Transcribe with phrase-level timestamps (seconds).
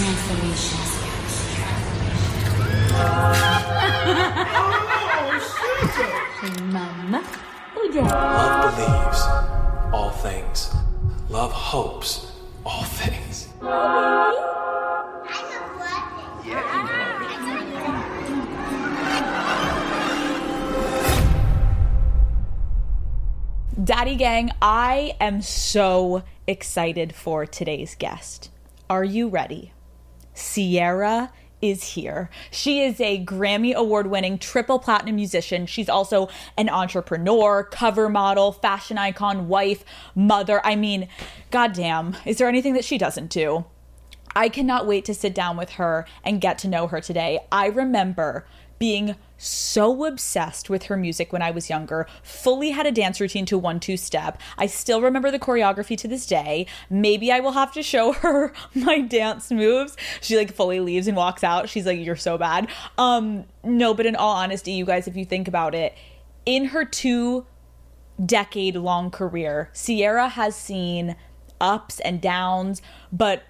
[0.00, 0.80] Transformation.
[6.72, 7.20] Mama.
[7.76, 8.08] Udah.
[8.08, 9.20] Love believes
[9.92, 10.72] all things.
[11.28, 12.32] Love hopes
[12.64, 13.52] all things.
[23.84, 28.48] Daddy Gang, I am so excited for today's guest.
[28.88, 29.72] Are you ready?
[30.40, 32.30] Ciara is here.
[32.50, 35.66] She is a Grammy award winning triple platinum musician.
[35.66, 39.84] She's also an entrepreneur, cover model, fashion icon, wife,
[40.14, 40.64] mother.
[40.64, 41.08] I mean,
[41.50, 43.66] goddamn, is there anything that she doesn't do?
[44.34, 47.40] I cannot wait to sit down with her and get to know her today.
[47.50, 48.46] I remember
[48.80, 53.44] being so obsessed with her music when I was younger, fully had a dance routine
[53.46, 54.40] to one two step.
[54.56, 56.66] I still remember the choreography to this day.
[56.88, 59.96] Maybe I will have to show her my dance moves.
[60.22, 61.68] She like fully leaves and walks out.
[61.68, 62.68] She's like, You're so bad.
[62.96, 65.94] Um, no, but in all honesty, you guys, if you think about it,
[66.46, 67.46] in her two
[68.24, 71.16] decade long career, Ciara has seen
[71.60, 72.80] ups and downs,
[73.12, 73.42] but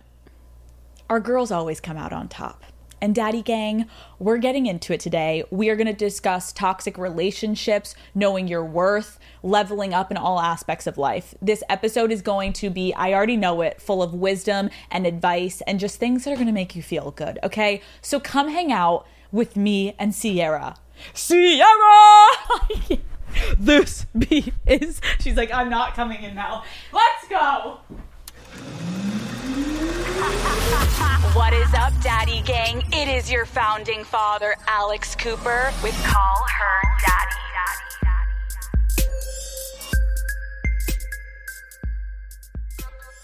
[1.08, 2.64] our girls always come out on top.
[3.00, 3.86] And Daddy Gang,
[4.18, 5.42] we're getting into it today.
[5.50, 10.86] We are going to discuss toxic relationships, knowing your worth, leveling up in all aspects
[10.86, 11.34] of life.
[11.40, 15.62] This episode is going to be, I already know it, full of wisdom and advice
[15.62, 17.80] and just things that are going to make you feel good, okay?
[18.02, 20.76] So come hang out with me and Ciara.
[21.14, 22.26] Ciara!
[23.58, 26.64] this beat is, she's like, I'm not coming in now.
[26.92, 27.78] Let's go!
[31.32, 32.82] What is up, Daddy Gang?
[32.92, 37.30] It is your founding father, Alex Cooper, with Call Her Daddy.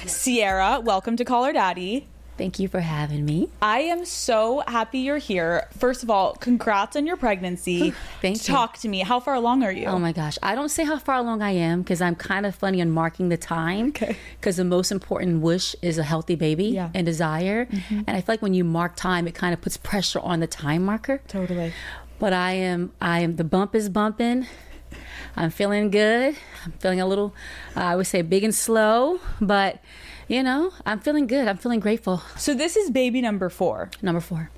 [0.08, 2.08] Ciara, welcome to Call Her Daddy.
[2.36, 3.48] Thank you for having me.
[3.62, 5.68] I am so happy you're here.
[5.78, 7.94] First of all, congrats on your pregnancy.
[8.20, 8.54] Thank you.
[8.54, 9.00] Talk to me.
[9.00, 9.86] How far along are you?
[9.86, 10.36] Oh my gosh.
[10.42, 13.30] I don't say how far along I am because I'm kind of funny on marking
[13.30, 13.88] the time.
[13.88, 14.16] Okay.
[14.38, 16.90] Because the most important wish is a healthy baby Yeah.
[16.94, 17.68] and desire.
[17.90, 20.46] And I feel like when you mark time, it kind of puts pressure on the
[20.46, 21.22] time marker.
[21.28, 21.72] totally.
[22.18, 24.46] But I am, I am, the bump is bumping.
[25.36, 26.34] I'm feeling good.
[26.64, 27.34] I'm feeling a little,
[27.76, 29.80] uh, I would say big and slow, but
[30.28, 31.48] you know, I'm feeling good.
[31.48, 32.22] I'm feeling grateful.
[32.36, 33.90] So this is baby number four.
[34.02, 34.50] Number four.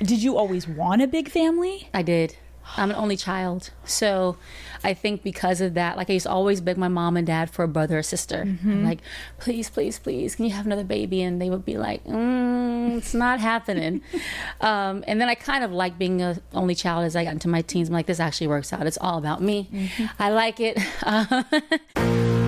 [0.00, 1.88] Did you always want a big family?
[1.92, 2.36] I did.
[2.76, 3.70] I'm an only child.
[3.84, 4.36] So
[4.84, 7.50] I think because of that, like I used to always beg my mom and dad
[7.50, 8.42] for a brother or sister.
[8.42, 9.00] I'm like,
[9.38, 11.22] please, please, please, can you have another baby?
[11.22, 14.02] And they would be like, mm, it's not happening.
[14.60, 17.48] um, and then I kind of like being an only child as I got into
[17.48, 17.88] my teens.
[17.88, 18.86] I'm like, this actually works out.
[18.86, 19.90] It's all about me.
[20.18, 20.78] I like it.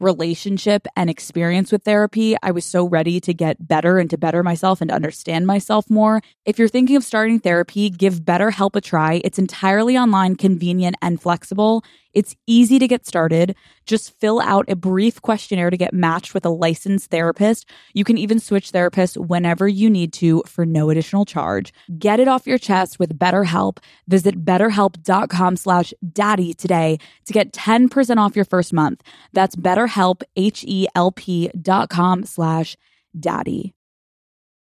[0.00, 2.36] relationship and experience with therapy.
[2.42, 6.22] I was so ready to get better and to better myself and understand myself more.
[6.44, 9.20] If you're thinking of starting therapy, give BetterHelp a try.
[9.24, 11.84] It's entirely online, convenient, and flexible.
[12.12, 13.54] It's easy to get started.
[13.86, 17.68] Just fill out a brief questionnaire to get matched with a licensed therapist.
[17.94, 21.72] You can even switch therapists whenever you need to for no additional charge.
[21.98, 23.78] Get it off your chest with BetterHelp.
[24.08, 29.02] Visit betterhelp.com slash daddy today to get 10% off your first month.
[29.32, 29.89] That's betterhelp,
[30.36, 32.76] H-E-L-P dot com slash
[33.18, 33.74] daddy.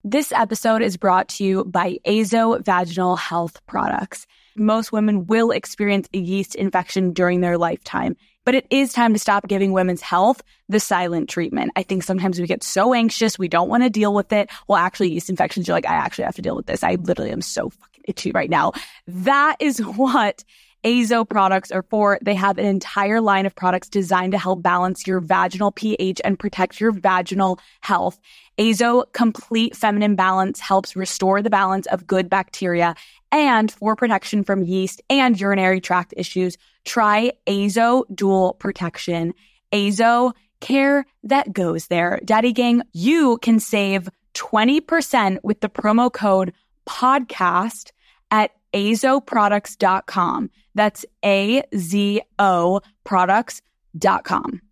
[0.04, 4.26] This episode is brought to you by Azo Vaginal Health Products.
[4.56, 9.18] Most women will experience a yeast infection during their lifetime, but it is time to
[9.18, 11.72] stop giving women's health the silent treatment.
[11.76, 14.50] I think sometimes we get so anxious, we don't want to deal with it.
[14.68, 16.82] Well, actually, yeast infections, you're like, I actually have to deal with this.
[16.82, 18.72] I literally am so fucking itchy right now.
[19.08, 20.44] That is what
[20.84, 22.18] Azo products are for.
[22.22, 26.38] They have an entire line of products designed to help balance your vaginal pH and
[26.38, 28.18] protect your vaginal health.
[28.58, 32.94] Azo Complete Feminine Balance helps restore the balance of good bacteria
[33.32, 36.56] and for protection from yeast and urinary tract issues.
[36.84, 39.34] Try Azo Dual Protection.
[39.72, 42.20] Azo care that goes there.
[42.24, 46.52] Daddy Gang, you can save 20% with the promo code
[46.86, 47.90] podcast
[48.30, 50.50] at azoproducts.com.
[50.74, 54.62] That's A Z O products.com.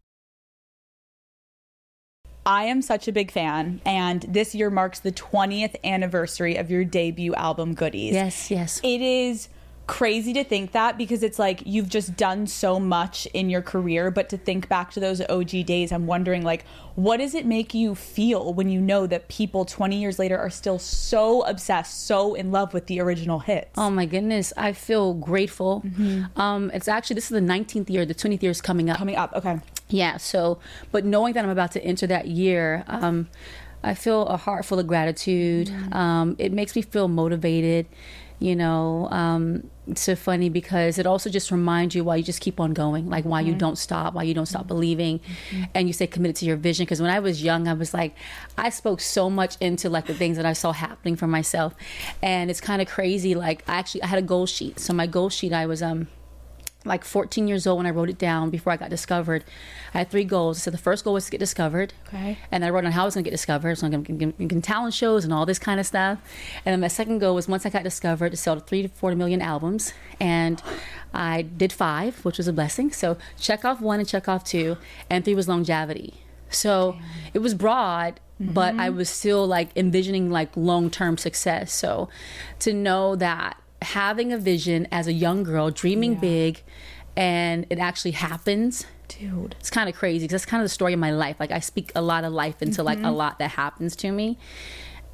[2.47, 6.85] I am such a big fan, and this year marks the 20th anniversary of your
[6.85, 8.15] debut album, Goodies.
[8.15, 8.81] Yes, yes.
[8.85, 9.49] It is
[9.87, 14.11] crazy to think that because it's like you've just done so much in your career,
[14.11, 17.75] but to think back to those OG days, I'm wondering, like, what does it make
[17.75, 22.35] you feel when you know that people 20 years later are still so obsessed, so
[22.35, 23.71] in love with the original hits?
[23.77, 25.85] Oh my goodness, I feel grateful.
[26.37, 28.99] Um, it's actually this is the 19th year, the 20th year is coming up.
[28.99, 29.61] Coming up, okay.
[29.89, 30.17] Yeah.
[30.17, 30.59] So,
[30.91, 33.29] but knowing that I'm about to enter that year, um,
[33.83, 35.71] I feel a heart full of gratitude.
[35.93, 37.87] Um, it makes me feel motivated.
[38.39, 42.59] You know, um, so funny because it also just reminds you why you just keep
[42.59, 43.59] on going, like why you mm-hmm.
[43.59, 44.69] don't stop, why you don't stop mm-hmm.
[44.69, 45.65] believing, mm-hmm.
[45.75, 46.85] and you stay committed to your vision.
[46.85, 48.17] Because when I was young, I was like,
[48.59, 51.75] I spoke so much into like the things that I saw happening for myself,
[52.23, 53.35] and it's kind of crazy.
[53.35, 54.81] Like I actually I had a goal sheet.
[54.81, 56.09] So my goal sheet, I was um
[56.87, 59.45] like 14 years old when I wrote it down before I got discovered.
[59.93, 60.63] I had three goals.
[60.63, 61.93] So the first goal was to get discovered.
[62.09, 62.39] Okay.
[62.51, 63.77] And I wrote on how I was going to get discovered.
[63.77, 66.19] So I'm going to get talent shows and all this kind of stuff.
[66.65, 69.17] And then my second goal was once I got discovered to sell three to 40
[69.17, 69.93] million albums.
[70.21, 70.63] And
[71.13, 72.93] I did five, which was a blessing.
[72.93, 74.77] So check off one and check off two.
[75.11, 76.15] And three was longevity.
[76.51, 76.97] So
[77.35, 78.99] it was broad, but I mm-hmm.
[78.99, 81.73] was still like envisioning like long term success.
[81.73, 82.09] So
[82.61, 86.63] to know that having a vision as a young girl, dreaming big,
[87.17, 88.87] and it actually happens.
[89.09, 89.55] Dude.
[89.61, 91.37] It's kind of crazy because that's kind of the story of my life.
[91.39, 94.39] Like I speak a lot of life into like a lot that happens to me,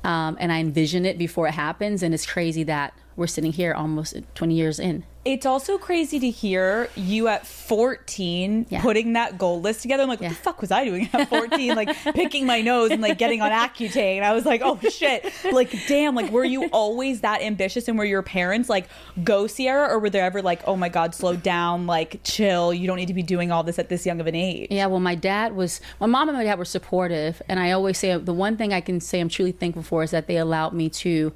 [0.05, 2.03] um, and I envision it before it happens.
[2.03, 5.05] And it's crazy that we're sitting here almost 20 years in.
[5.25, 8.83] It's also crazy to hear you at 14 Yeah.
[8.83, 10.03] putting that goal list together.
[10.03, 11.77] I'm like, what the fuck was I doing at 14?
[11.77, 14.23] like picking my nose and like getting on Accutane.
[14.25, 15.33] I was like, oh shit.
[15.53, 18.89] Like, damn, like were you always that ambitious and were your parents like,
[19.23, 19.89] go Ciara?
[19.95, 22.75] Or were they ever like, oh my God, slow down, like chill.
[22.75, 24.69] You don't need to be doing all this at this young of an age.
[24.73, 27.41] Yeah, well, my dad was, my mom and my dad were supportive.
[27.49, 30.11] And I always say the one thing I can say I'm truly thankful for is
[30.11, 31.33] that they allowed me to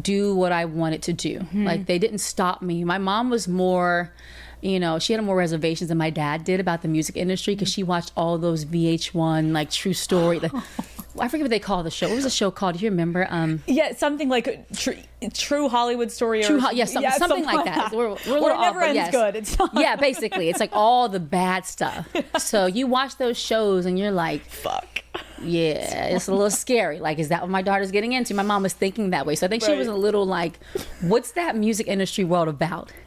[0.00, 1.46] do what I wanted to do.
[1.52, 2.84] Like they didn't stop me.
[2.84, 4.12] My mom was more,
[4.60, 7.68] you know, she had more reservations than my dad did about the music industry because
[7.70, 10.38] she watched all those VH1 like True Story.
[10.40, 10.52] Like,
[11.18, 12.08] I forget what they call the show.
[12.08, 12.78] What was the show called?
[12.78, 13.26] Do you remember?
[13.28, 14.92] Um, Yeah, something like tr-
[15.34, 17.92] true Hollywood story True, or Ho- yeah, some, something, like that.
[17.92, 19.10] We're, we're a little it never off, ends yes.
[19.10, 19.36] good.
[19.36, 22.08] It's not yeah, basically, it's like all the bad stuff.
[22.38, 25.02] So you watch those shows and you're like, fuck.
[25.42, 27.00] Yeah, it's a little scary.
[27.00, 28.34] Like, is that what my daughter's getting into?
[28.34, 29.34] My mom was thinking that way.
[29.34, 30.58] So I think she was a little like,
[31.00, 32.92] what's that music industry world about?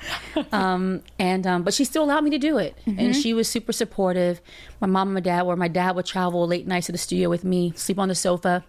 [0.52, 2.78] Um, and, um, but she still allowed me to do it.
[2.86, 4.42] And she was super supportive.
[4.80, 7.30] My mom and my dad were, my dad would travel late nights to the studio
[7.30, 8.64] with me, sleep on the sofa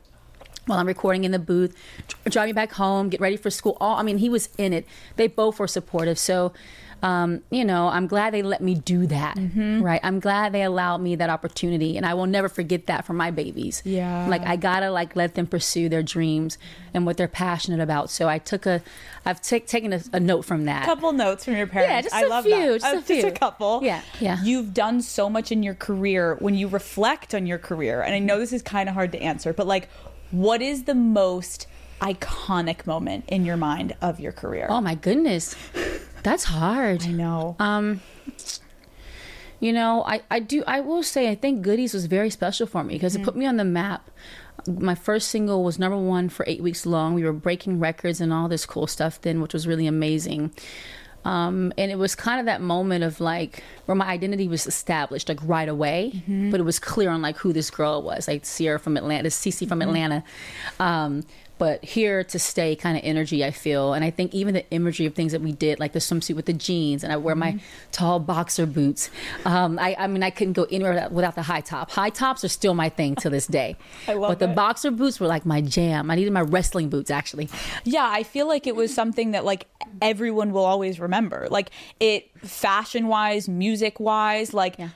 [0.67, 1.75] while I'm recording in the booth,
[2.09, 3.77] dr- drive me back home, get ready for school.
[3.81, 4.87] All I mean, he was in it.
[5.17, 6.19] They both were supportive.
[6.19, 6.53] So,
[7.07, 9.39] um, you know, I'm glad they let me do that.
[9.55, 10.01] Right?
[10.03, 13.31] I'm glad they allowed me that opportunity, and I will never forget that for my
[13.31, 13.81] babies.
[13.85, 14.27] Yeah.
[14.29, 16.59] Like I gotta like let them pursue their dreams
[16.93, 18.11] and what they're passionate about.
[18.11, 18.83] So I took a,
[19.25, 20.83] I've ta- taken a, a note from that.
[20.83, 21.93] A couple notes from your parents.
[21.93, 22.81] Yeah, just I a love few, that.
[22.81, 23.81] just a Uh, just a couple.
[23.85, 24.43] Yeah, yeah.
[24.43, 26.37] You've done so much in your career.
[26.41, 29.21] When you reflect on your career, and I know this is kind of hard to
[29.21, 29.89] answer, but like,
[30.33, 31.69] what is the most
[32.01, 34.67] iconic moment in your mind of your career?
[34.69, 35.55] Oh my goodness,
[36.23, 37.05] that's hard.
[37.05, 37.57] I know.
[37.59, 38.01] Um,
[39.61, 42.85] you know, I, I do, I will say, I think Goodies was very special for
[42.85, 44.11] me because it put me on the map.
[44.67, 47.15] My first single was number one for eight weeks long.
[47.15, 50.53] We were breaking records and all this cool stuff then, which was really amazing.
[51.25, 55.29] Um, and it was kind of that moment of like where my identity was established
[55.29, 58.79] like right away, but it was clear on like who this girl was, like Ciara
[58.79, 60.23] from Atlanta, Cece from Atlanta.
[60.79, 61.25] Um,
[61.59, 63.93] but here to stay kind of energy I feel.
[63.95, 66.47] And I think even the imagery of things that we did, like the swimsuit with
[66.47, 67.59] the jeans, and I wear my
[67.93, 69.11] tall boxer boots.
[69.45, 71.91] Um, I, I mean, I couldn't go anywhere without, without the high top.
[71.91, 73.77] High tops are still my thing to this day.
[74.09, 74.55] I love but the it.
[74.55, 76.11] boxer boots were like my jam.
[76.11, 77.49] I needed my wrestling boots actually.
[77.85, 79.67] Yeah, I feel like it was something that like
[80.03, 81.49] everyone will always remember.
[81.51, 81.71] Like
[82.01, 84.91] it fashion wise, music wise, like Yeah.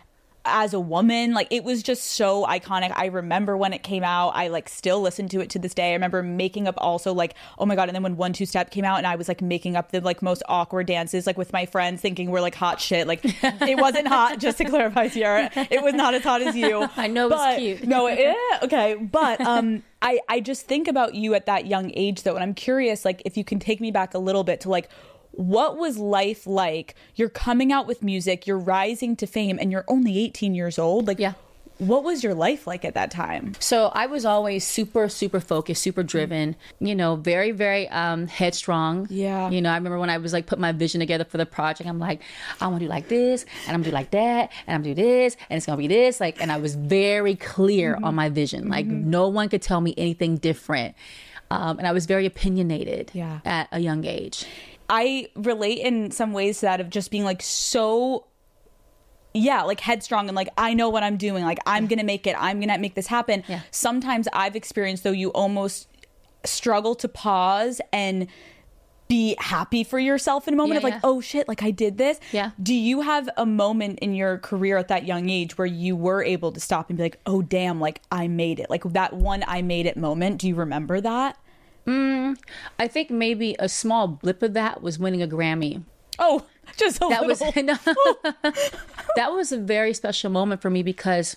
[0.51, 2.93] As a woman, like it was just so iconic.
[2.95, 4.31] I remember when it came out.
[4.31, 5.91] I like still listen to it to this day.
[5.91, 8.71] I remember making up also like, oh my god, and then when One Two Step
[8.71, 11.53] came out and I was like making up the like most awkward dances like with
[11.53, 13.07] my friends thinking we're like hot shit.
[13.07, 15.51] Like it wasn't hot, just to clarify, Ciara.
[15.55, 16.89] It was not as hot as you.
[16.97, 17.87] I know it was cute.
[17.87, 18.95] No, yeah, okay.
[18.95, 22.55] But um I I just think about you at that young age though, and I'm
[22.55, 24.89] curious, like if you can take me back a little bit to like
[25.41, 26.95] what was life like?
[27.15, 31.07] You're coming out with music, you're rising to fame, and you're only 18 years old.
[31.07, 31.33] Like, Yeah.
[31.79, 33.55] what was your life like at that time?
[33.59, 39.07] So I was always super, super focused, super driven, you know, very, very um, headstrong.
[39.09, 39.49] Yeah.
[39.49, 41.89] You know, I remember when I was like put my vision together for the project,
[41.89, 42.21] I'm like,
[42.61, 44.95] I want to do like this, and I'm gonna do like that, and I'm gonna
[44.95, 46.21] do this, and it's gonna be this.
[46.21, 48.69] Like, and I was very clear on my vision.
[48.69, 50.95] Like, no one could tell me anything different.
[51.51, 53.41] Um, and I was very opinionated Yeah.
[53.45, 54.45] at a young age.
[54.91, 58.27] I relate in some ways to that of just being like so
[59.33, 61.45] yeah, like headstrong and like I know what I'm doing.
[61.45, 62.35] Like I'm going to make it.
[62.37, 63.45] I'm going to make this happen.
[63.47, 63.61] Yeah.
[63.71, 65.87] Sometimes I've experienced though you almost
[66.45, 68.27] struggle to pause and
[69.07, 71.01] be happy for yourself in a moment Yeah, of like, yeah.
[71.05, 72.19] oh shit, like I did this.
[72.33, 72.51] Yeah.
[72.63, 76.23] Do you have a moment in your career at that young age where you were
[76.23, 78.71] able to stop and be like, oh damn, like I made it?
[78.71, 80.39] Like that one I made it moment.
[80.39, 81.37] Do you remember that?
[81.87, 85.83] I think maybe a small blip of that was winning a Grammy.
[86.19, 86.47] Oh,
[86.77, 87.63] just a that was little.
[87.65, 87.77] no,
[89.17, 91.37] that was a very special moment for me because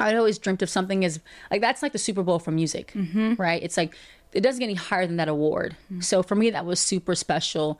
[0.00, 1.20] I'd always dreamt of something as
[1.50, 3.34] like that's like the Super Bowl for music, Mm-hmm.
[3.34, 3.62] right?
[3.62, 3.96] It's like
[4.32, 5.76] it doesn't get any higher than that award.
[6.00, 7.78] So for me, that was super special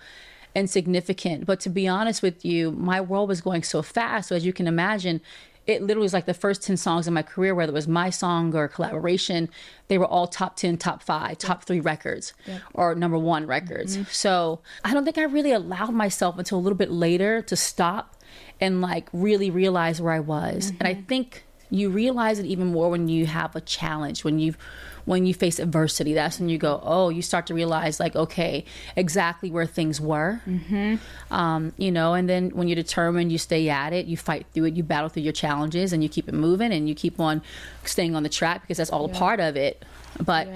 [0.55, 1.47] and significant.
[1.47, 4.29] But to be honest with you, my world was going so fast.
[4.29, 5.21] So as you can imagine,
[5.67, 8.11] it literally was like the first 10 songs in my career, whether it was my
[8.11, 9.49] song or collaboration,
[9.89, 12.35] they were all top 10, top five, top three records
[12.75, 13.97] or number one records.
[13.97, 14.11] Mm-hmm.
[14.11, 18.17] So I don't think I really allowed myself until a little bit later to stop
[18.61, 20.71] and like really realize where I was.
[20.79, 21.03] And I mm-hmm.
[21.05, 24.55] think you realize it even more when you have a challenge when you
[25.05, 26.15] when you face adversity.
[26.15, 28.65] That's when you go oh you start to realize like okay
[28.97, 30.41] exactly where things were.
[31.31, 34.65] Um, you know and then when you're determined you stay at it you fight through
[34.65, 37.43] it you battle through your challenges and you keep it moving and you keep on
[37.85, 39.85] staying on the track because that's all a part of it.
[40.25, 40.49] But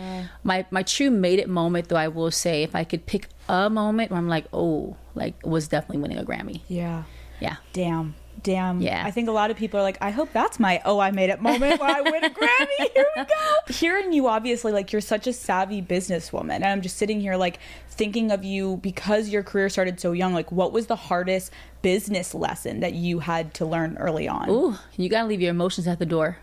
[0.45, 3.69] my my true made it moment though i will say if i could pick a
[3.69, 6.61] moment where i'm like oh like was definitely winning a grammy.
[6.69, 7.05] Yeah.
[7.41, 7.57] yeah.
[7.73, 8.15] Damn.
[8.42, 8.80] Damn.
[8.80, 9.02] Yeah.
[9.04, 11.30] I think a lot of people are like, I hope that's my oh I made
[11.30, 12.90] it moment when I win a Grammy.
[12.95, 13.73] Here we go.
[13.73, 16.57] Hearing you obviously like you're such a savvy businesswoman.
[16.57, 20.33] And I'm just sitting here like thinking of you because your career started so young.
[20.35, 21.52] Like what was the hardest
[21.83, 24.49] business lesson that you had to learn early on?
[24.50, 26.38] Ooh, you gotta leave your emotions at the door.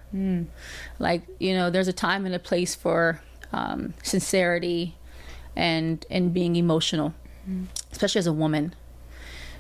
[1.00, 3.22] Like you know, there's a time and a place for
[3.52, 4.96] um, sincerity
[5.56, 7.14] and and being emotional,
[7.92, 8.74] especially as a woman.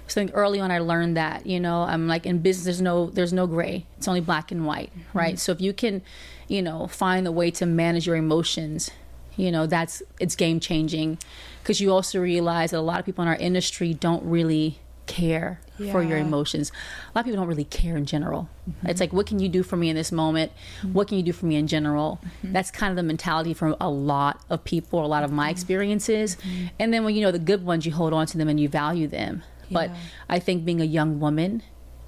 [0.07, 2.81] So I think early on I learned that you know I'm like in business there's
[2.81, 3.85] no there's no gray.
[3.97, 5.17] It's only black and white mm-hmm.
[5.17, 5.39] right?
[5.39, 6.01] So if you can
[6.47, 8.91] you know find a way to manage your emotions
[9.37, 11.17] you know that's it's game changing.
[11.61, 15.59] Because you also realize that a lot of people in our industry don't really care
[15.91, 16.71] for your emotions.
[17.13, 18.49] A lot of people don't really care in general.
[18.69, 18.87] Mm-hmm.
[18.87, 20.51] It's like what can you do for me in this moment?
[20.79, 20.93] Mm-hmm.
[20.93, 22.19] What can you do for me in general?
[22.43, 26.37] That's kind of the mentality from a lot of people a lot of my experiences.
[26.79, 28.69] And then when you know the good ones you hold on to them and you
[28.69, 29.95] value them but Yeah.
[30.29, 31.61] i think being a young woman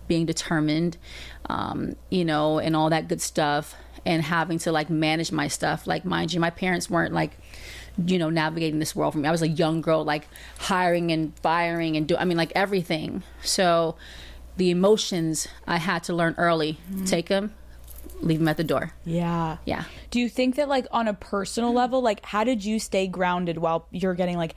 [0.08, 0.98] being determined
[1.50, 5.86] um, you know and all that good stuff and having to like manage my stuff
[5.88, 7.38] like mind you my parents weren't like
[8.06, 9.28] you know navigating this world for me.
[9.28, 10.28] I was a young girl like
[10.60, 13.24] hiring and firing and do i mean like everything.
[13.42, 13.96] So
[14.56, 17.54] the emotions i had to learn early take them
[18.22, 18.94] leave them at the door.
[19.06, 19.58] Yeah.
[19.66, 19.84] yeah.
[20.10, 23.58] Do you think that like on a personal level, like how did you stay grounded
[23.60, 24.56] while you're getting like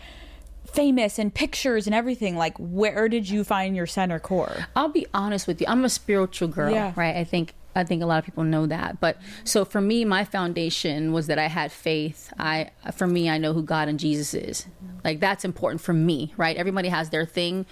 [0.75, 2.37] famous and pictures and everything?
[2.37, 4.67] Like where did you find your center core?
[4.77, 5.67] I'll be honest with you.
[5.69, 6.93] I'm a spiritual girl, Yeah.
[6.97, 7.17] right?
[7.17, 8.99] I think I think a lot of people know that.
[8.99, 12.33] But so for me, my foundation was that I had faith.
[12.37, 14.67] I for me, I know who God and Jesus is.
[15.05, 16.57] Like that's important for me, right?
[16.57, 17.67] Everybody has their thing,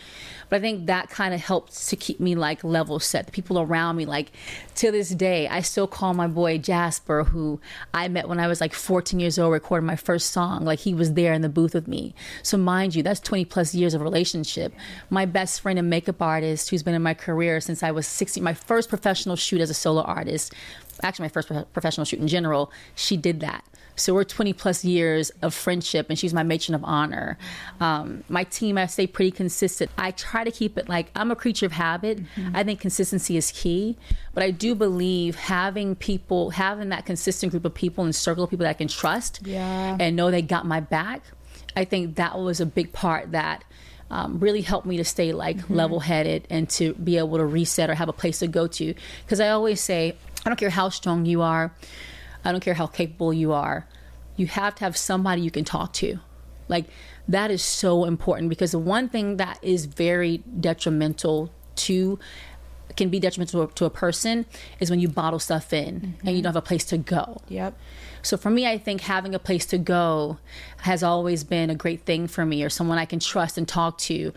[0.49, 3.27] but I think that kind of helped to keep me like level set.
[3.27, 4.33] The people around me, like
[4.77, 7.61] to this day, I still call my boy Jasper, who
[7.93, 10.65] I met when I was like 14 years old, recording my first song.
[10.65, 12.15] Like he was there in the booth with me.
[12.43, 14.73] So mind you, that's 20 plus years of relationship.
[15.11, 18.43] My best friend and makeup artist, who's been in my career since I was 16,
[18.43, 20.55] my first professional shoot as a solo artist,
[21.03, 23.65] actually my first pro- professional shoot in general, she did that.
[23.97, 27.37] So we're 20 plus years of friendship, and she's my matron of honor.
[27.81, 29.91] Um, my team, I stay pretty consistent.
[29.99, 32.21] I try to keep it like I'm a creature of habit.
[32.55, 33.97] I think consistency is key,
[34.35, 38.51] but I do believe having people, having that consistent group of people and circle of
[38.51, 39.97] people that I can trust Yeah.
[39.99, 41.23] and know they got my back.
[41.75, 43.65] I think that was a big part that
[44.11, 47.91] um, really helped me to stay like level headed and to be able to reset
[47.91, 48.95] or have a place to go to.
[49.25, 51.75] Because I always say, I don't care how strong you are,
[52.45, 53.87] I don't care how capable you are,
[54.37, 56.21] you have to have somebody you can talk to.
[56.69, 56.87] Like
[57.27, 62.19] that is so important because the one thing that is very detrimental to
[62.97, 64.47] can be detrimental to a, to a person
[64.81, 66.35] is when you bottle stuff in and you mm-hmm.
[66.43, 67.41] don't have a place to go.
[67.49, 67.79] Yep.
[68.23, 70.39] So for me, I think having a place to go
[70.79, 73.99] has always been a great thing for me, or someone I can trust and talk
[73.99, 74.33] to,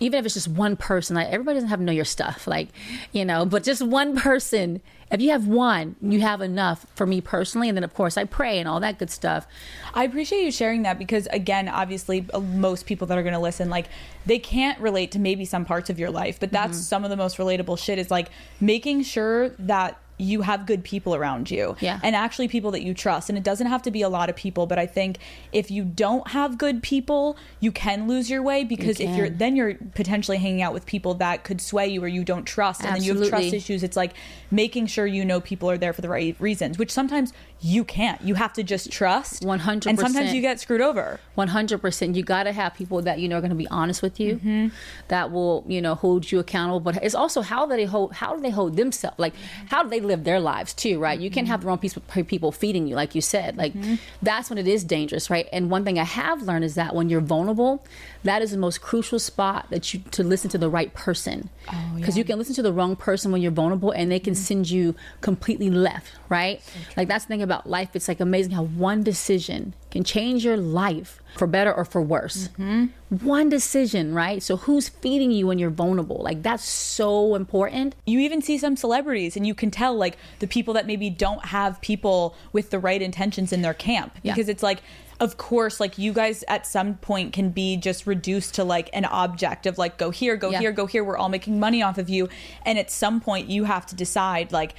[0.00, 1.16] even if it's just one person.
[1.16, 2.68] Like everybody doesn't have to know your stuff, like
[3.12, 4.80] you know, but just one person.
[5.08, 7.68] If you have one, you have enough for me personally.
[7.68, 9.46] And then of course I pray and all that good stuff.
[9.94, 13.38] I appreciate you sharing that because again, obviously, uh, most people that are going to
[13.38, 13.86] listen, like
[14.26, 16.54] they can't relate to maybe some parts of your life, but Mm-hmm.
[16.72, 18.00] that's some of the most relatable shit.
[18.00, 22.00] Is like making sure that you have good people around you, Yeah.
[22.02, 23.28] and actually people that you trust.
[23.28, 25.18] And it doesn't have to be a lot of people, but I think
[25.52, 29.56] if you don't have good people, you can lose your way because if you're then
[29.56, 32.94] you're potentially hanging out with people that could sway you or you don't trust, and
[32.96, 33.82] then you have trust issues.
[33.82, 34.12] It's like
[34.50, 38.20] making sure you know people are there for the right reasons, which sometimes you can't.
[38.20, 39.86] You have to just trust 100%.
[39.86, 41.18] and sometimes you get screwed over.
[41.36, 42.14] One hundred percent.
[42.14, 44.36] You got to have people that you know are going to be honest with you,
[44.36, 44.68] Mm-hmm.
[45.08, 46.80] that will you know hold you accountable.
[46.80, 49.18] But it's also how they hold how do they hold themselves?
[49.18, 49.34] Like
[49.70, 50.98] how do they live their lives too?
[50.98, 51.18] Right?
[51.18, 53.56] You can't have the wrong piece of people feeding you, like you said.
[53.56, 53.94] Like Mm-hmm.
[54.22, 55.48] that's when it is dangerous, right?
[55.52, 57.84] And one thing I have learned is that when you're vulnerable,
[58.24, 61.48] that is the most crucial spot that you to listen to the right person,
[61.96, 64.70] because you can listen to the wrong person when you're vulnerable, and they can send
[64.70, 66.60] you completely left, right?
[66.96, 67.90] like that's the thing about life.
[67.94, 72.48] It's like amazing how one decision can change your life for better or for worse.
[72.58, 72.86] Mm-hmm.
[73.26, 74.42] One decision, right?
[74.42, 76.20] So who's feeding you when you're vulnerable?
[76.22, 77.94] Like that's so important.
[78.04, 81.46] You even see some celebrities, and you can tell like the people that maybe don't
[81.46, 84.34] have people with the right intentions in their camp Yeah.
[84.34, 84.82] because it's like.
[85.18, 89.06] Of course, like you guys at some point can be just reduced to like an
[89.06, 90.58] object of like go here, go Yeah.
[90.58, 91.02] here, go here.
[91.02, 92.28] We're all making money off of you,
[92.66, 94.74] and at some point you have to decide like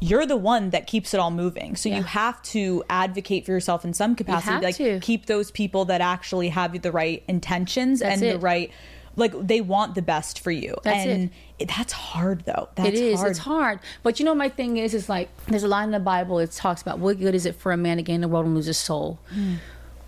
[0.00, 1.74] you're the one that keeps it all moving.
[1.76, 1.96] So Yeah.
[1.98, 4.64] you have to advocate for yourself in some capacity.
[4.64, 5.00] like to.
[5.00, 8.70] keep those people that actually have the right intentions That's and the right
[9.16, 10.76] like they want the best for you.
[10.84, 11.24] That's and
[11.58, 11.64] it.
[11.64, 12.68] it- that's hard though.
[12.76, 13.18] That's it is.
[13.18, 13.30] hard.
[13.30, 13.80] It's hard.
[14.04, 16.38] But you know, my thing is, is like there's a line in the Bible.
[16.38, 18.54] It talks about what good is it for a man to gain the world and
[18.54, 19.18] lose his soul.
[19.34, 19.54] Hmm.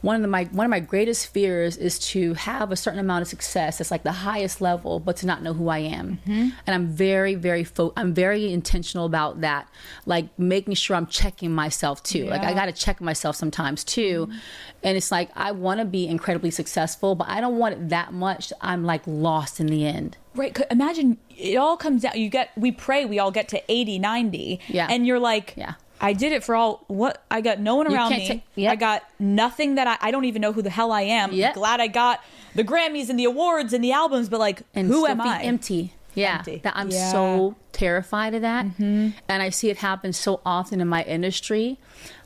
[0.02, 3.22] One of the, my one of my greatest fears is to have a certain amount
[3.22, 6.18] of success that's like the highest level, but to not know who I am.
[6.26, 6.48] Mm-hmm.
[6.66, 9.68] And I'm very, very fo- I'm very intentional about that.
[10.06, 12.26] Like making sure I'm checking myself too.
[12.26, 14.26] Like I got to check myself sometimes too.
[14.26, 14.38] Mm-hmm.
[14.82, 18.12] And it's like I want to be incredibly successful, but I don't want it that
[18.12, 18.52] much.
[18.60, 20.16] I'm like lost in the end.
[20.34, 22.18] right Imagine it all comes down.
[22.18, 24.60] You get, we pray we all get to 80, 90.
[24.68, 24.86] Yeah.
[24.90, 25.74] And you're like, Yeah.
[26.00, 28.42] I did it for all what I got no one around me.
[28.54, 28.72] yep.
[28.72, 31.32] I got nothing that I, I don't even know who the hell I am.
[31.32, 31.54] Yep.
[31.54, 32.20] Glad I got
[32.54, 35.42] the Grammys and the awards and the albums, but like, and who am be I?
[35.42, 35.92] Empty.
[36.14, 36.56] Yeah, Empty.
[36.64, 36.98] that I'm Yeah.
[37.02, 37.10] Mm-hmm.
[37.12, 41.78] so terrified of that, and I see it happen so often in my industry.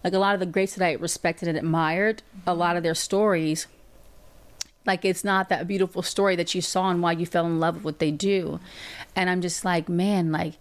[0.02, 2.94] Like a lot of the greats that I respected and admired, a lot of their
[2.94, 3.66] stories,
[4.86, 7.74] like it's not that beautiful story that you saw and why you fell in love
[7.76, 8.58] with what they do,
[9.16, 10.54] and I'm just like, man, like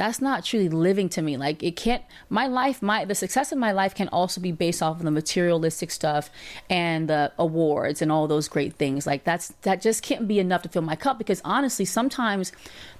[0.00, 1.36] that's not truly living to me.
[1.36, 4.82] Like it can't my life my the success of my life can also be based
[4.82, 6.30] off of the materialistic stuff
[6.70, 9.06] and the awards and all those great things.
[9.06, 12.50] Like that's that just can't be enough to fill my cup because honestly sometimes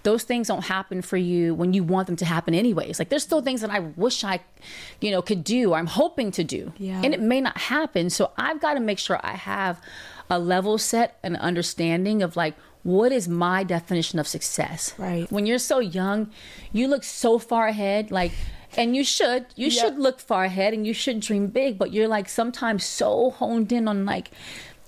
[0.03, 2.99] those things don't happen for you when you want them to happen anyways.
[2.99, 4.39] Like there's still things that i wish i
[5.01, 6.71] you know could do i'm hoping to do.
[6.77, 7.01] Yeah.
[7.03, 8.11] and it may not happen.
[8.11, 9.81] So i've got to make sure i have
[10.29, 14.95] a level set and understanding of like what is my definition of success?
[14.99, 15.31] Right.
[15.31, 16.31] when you're so young
[16.73, 18.33] you look so far ahead like
[18.77, 19.83] and you should you Yeah.
[19.83, 23.73] should look far ahead and you should dream big but you're like sometimes so honed
[23.73, 24.31] in on like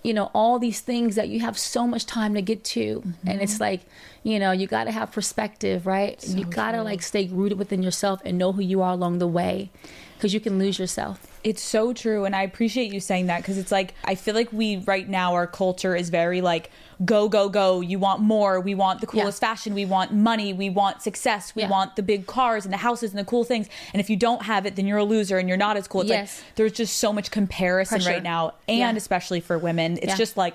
[0.05, 3.01] you know all these things that you have so much time to get to.
[3.01, 3.29] Mm-hmm.
[3.29, 3.83] And it's like
[4.25, 6.17] you know you got to have perspective right?
[6.27, 9.29] You got to like stay rooted within yourself and know who you are along the
[9.29, 9.71] way
[10.17, 12.25] because you can lose yourself It's so true.
[12.25, 15.35] And I appreciate you saying that because it's like, I feel like we right now,
[15.35, 16.71] our culture is very like,
[17.05, 17.81] go, go, go.
[17.81, 18.61] You want more.
[18.61, 19.49] We want the coolest Yeah.
[19.49, 19.75] fashion.
[19.75, 20.53] We want money.
[20.53, 21.53] We want success.
[21.57, 21.69] We Yeah.
[21.71, 23.69] want the big cars and the houses and the cool things.
[23.93, 26.03] And if you don't have it, then you're a loser and you're not as cool.
[26.03, 26.39] It's Yes.
[26.47, 28.11] like, there's just so much comparison Pressure.
[28.11, 28.53] right now.
[28.69, 28.93] And Yeah.
[28.97, 30.55] especially for women, it's just like,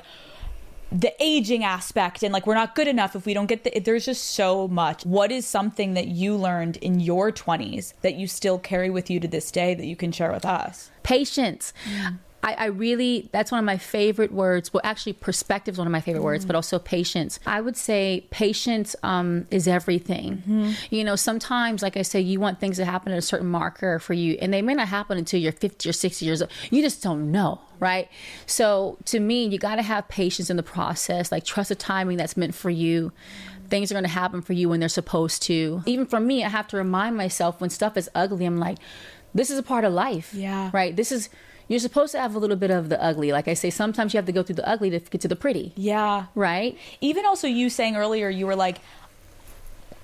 [0.91, 4.05] the aging aspect and like we're not good enough if we don't get the there's
[4.05, 8.57] just so much what is something that you learned in your 20s that you still
[8.57, 11.73] carry with you to this day that you can share with us patience.
[12.43, 14.71] I, I really, that's one of my favorite words.
[14.71, 17.39] Well, actually, perspective is one of my favorite words, but also patience.
[17.45, 20.43] I would say patience um, is everything.
[20.89, 23.99] You know, sometimes, like I say, you want things to happen at a certain marker
[23.99, 26.51] for you, and they may not happen until you're 50 or 60 years old.
[26.69, 28.09] You just don't know, right?
[28.45, 32.17] So, to me, you got to have patience in the process, like trust the timing
[32.17, 33.11] that's meant for you
[33.69, 35.83] things are going to happen for you when they're supposed to.
[35.85, 38.77] Even for me, I have to remind myself when stuff is ugly, I'm like,
[39.33, 40.33] this is a part of life.
[40.33, 40.71] Yeah.
[40.73, 40.95] Right?
[40.95, 41.29] This is,
[41.67, 43.31] you're supposed to have a little bit of the ugly.
[43.31, 45.35] Like I say, sometimes you have to go through the ugly to get to the
[45.35, 45.73] pretty.
[45.75, 46.77] yeah Right?
[47.01, 48.79] even also you saying earlier you were like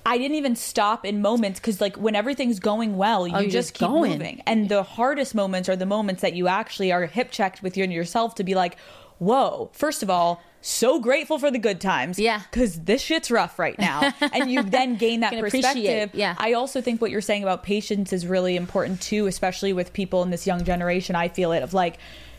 [0.06, 3.52] I didn't even stop in moments because like when everything's going well, you Oh, just
[3.52, 4.12] just keep going.
[4.12, 4.42] moving.
[4.46, 7.84] And the hardest moments are the moments that you actually are hip checked with you
[7.86, 8.76] yourself to be like,
[9.18, 12.18] whoa, first of all, so grateful for the good times.
[12.18, 12.40] Yeah.
[12.50, 14.12] Because this shit's rough right now.
[14.32, 16.10] and you then gain that perspective.
[16.14, 16.34] yeah.
[16.38, 20.22] I also think what you're saying about patience is really important too, especially with people
[20.22, 21.16] in this young generation.
[21.16, 21.98] I feel it of like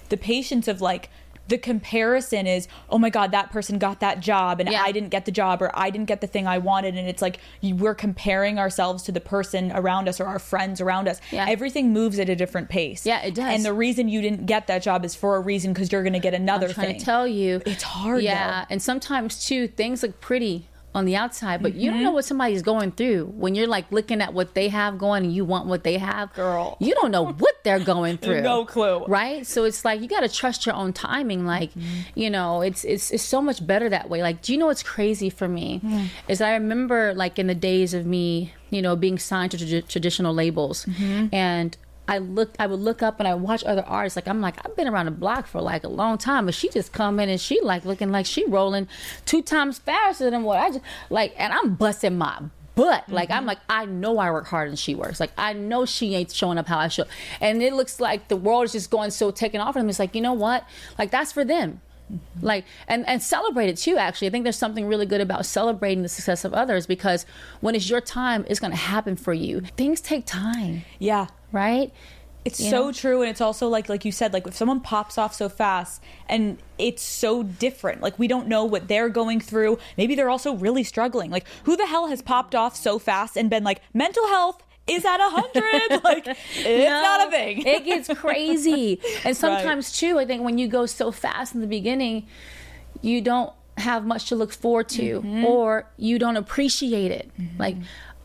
[0.10, 1.10] the patience of like
[1.48, 4.82] the comparison is, oh my God, that person got that job and Yeah.
[4.84, 6.96] I didn't get the job or I didn't get the thing I wanted.
[6.96, 11.08] And it's like we're comparing ourselves to the person around us or our friends around
[11.08, 11.22] us.
[11.32, 11.46] Yeah.
[11.48, 13.06] Everything moves at a different pace.
[13.06, 13.46] Yeah, it does.
[13.54, 16.14] And the reason you didn't get that job is for a reason because you're going
[16.14, 17.00] to get another I'm trying thing.
[17.00, 17.62] to tell you.
[17.66, 18.62] It's hard, Yeah.
[18.62, 18.66] though.
[18.72, 22.04] And sometimes, too, things look pretty on the outside, but you don't Mm-hmm.
[22.06, 23.26] know what somebody's going through.
[23.36, 26.34] When you're like looking at what they have going and you want what they have,
[26.34, 26.78] Girl.
[26.80, 28.42] you don't know what they're going through.
[28.42, 29.06] No clue.
[29.06, 29.46] Right?
[29.46, 31.46] So it's like you got to trust your own timing.
[31.46, 32.20] Like, Mm-hmm.
[32.20, 34.22] you know, it's, it's it's so much better that way.
[34.24, 35.82] Like, do you know what's crazy for me?
[35.84, 36.08] Mm.
[36.28, 39.88] Is I remember like in the days of me, you know, being signed to trad-
[39.88, 41.36] traditional labels Mm-hmm.
[41.36, 44.16] and I look I would look up and I watch other artists.
[44.16, 46.70] Like I'm like I've been around the block for like a long time but she
[46.70, 48.88] just come in and she like looking like she rolling
[49.26, 52.42] two times faster than what I just like and I'm busting my
[52.76, 53.10] butt.
[53.10, 53.48] Like I'm mm-hmm.
[53.48, 55.20] like I know I work harder than she works.
[55.20, 57.06] Like I know she ain't showing up how I show
[57.42, 59.90] and it looks like the world is just going so taken off of them.
[59.90, 60.68] It's like you know what?
[61.00, 61.82] Like that's for them.
[62.12, 62.46] Mm-hmm.
[62.46, 64.28] Like and and celebrate it too actually.
[64.28, 67.26] I think there's something really good about celebrating the success of others because
[67.62, 69.62] when it's your time it's going to happen for you.
[69.76, 70.84] Things take time.
[71.00, 71.28] Yeah.
[71.52, 71.92] Right
[72.46, 72.92] It's You so know?
[72.92, 76.02] true, and it's also like like you said, like if someone pops off so fast,
[76.30, 78.02] and it's so different.
[78.02, 79.80] Like we don't know what they're going through.
[79.98, 81.32] Maybe they're also really struggling.
[81.32, 85.04] Like who the hell has popped off so fast and been like mental health is
[85.06, 86.04] at a hundred?
[86.04, 87.66] like it's No, not a thing.
[87.66, 89.00] it gets crazy.
[89.26, 92.28] And sometimes too, I think when you go so fast in the beginning,
[93.02, 95.46] you don't have much to look forward to Mm-hmm.
[95.46, 97.32] or you don't appreciate it.
[97.58, 97.76] Like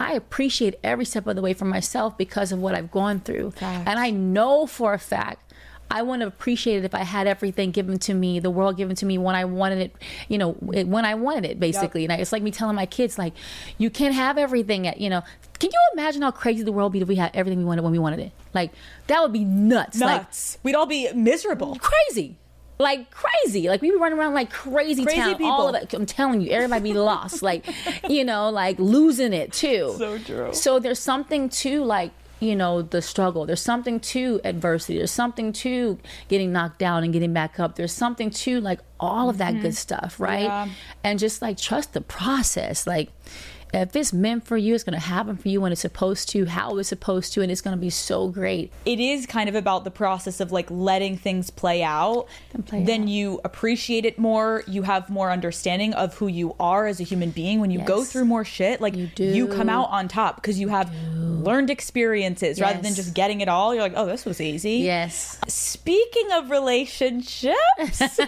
[0.00, 3.52] I appreciate every step of the way for myself because of what I've gone through.
[3.52, 3.84] Facts.
[3.86, 5.52] And I know for a fact
[5.92, 9.04] I wouldn't have appreciated if I had everything given to me, the world given to
[9.06, 9.96] me when I wanted it,
[10.28, 12.04] you know, it- when I wanted it, basically.
[12.04, 13.32] And I, it's like me telling my kids, like,
[13.76, 15.22] you can't have everything at, you know,
[15.58, 17.82] can you imagine how crazy the world would be if we had everything we wanted
[17.82, 18.30] when we wanted it?
[18.54, 18.70] Like,
[19.08, 19.98] that would be nuts.
[19.98, 20.58] Nuts.
[20.62, 21.76] We'd all be miserable.
[21.80, 22.36] Crazy.
[22.80, 25.42] Like crazy, like we be running around like crazy, Crazy town.
[25.42, 25.86] All of people.
[25.86, 27.66] it, I'm telling you, everybody be lost, like
[28.08, 29.94] you know, like losing it too.
[29.98, 30.54] So true.
[30.54, 33.44] So there's something to like you know the struggle.
[33.44, 34.96] There's something to adversity.
[34.96, 37.76] There's something to getting knocked down and getting back up.
[37.76, 39.62] There's something to like all of that mm-hmm.
[39.62, 40.44] good stuff, right?
[40.44, 40.68] Yeah.
[41.04, 42.86] And just like trust the process.
[42.86, 43.10] Like
[43.72, 46.76] if it's meant for you, it's gonna happen for you when it's supposed to, how
[46.78, 48.72] it's supposed to, and it's gonna be so great.
[48.84, 52.26] it is kind of about the process of like letting things play out.
[52.66, 53.08] Play then out.
[53.08, 54.62] you appreciate it more.
[54.66, 57.60] You have more understanding of who you are as a human being.
[57.60, 60.68] When you go through more shit, like You you, come out on top because you
[60.68, 63.74] have learned experiences rather than just getting it all.
[63.74, 64.76] You're like, oh, this was easy.
[64.76, 65.38] Yes.
[65.48, 67.54] Speaking of relationships,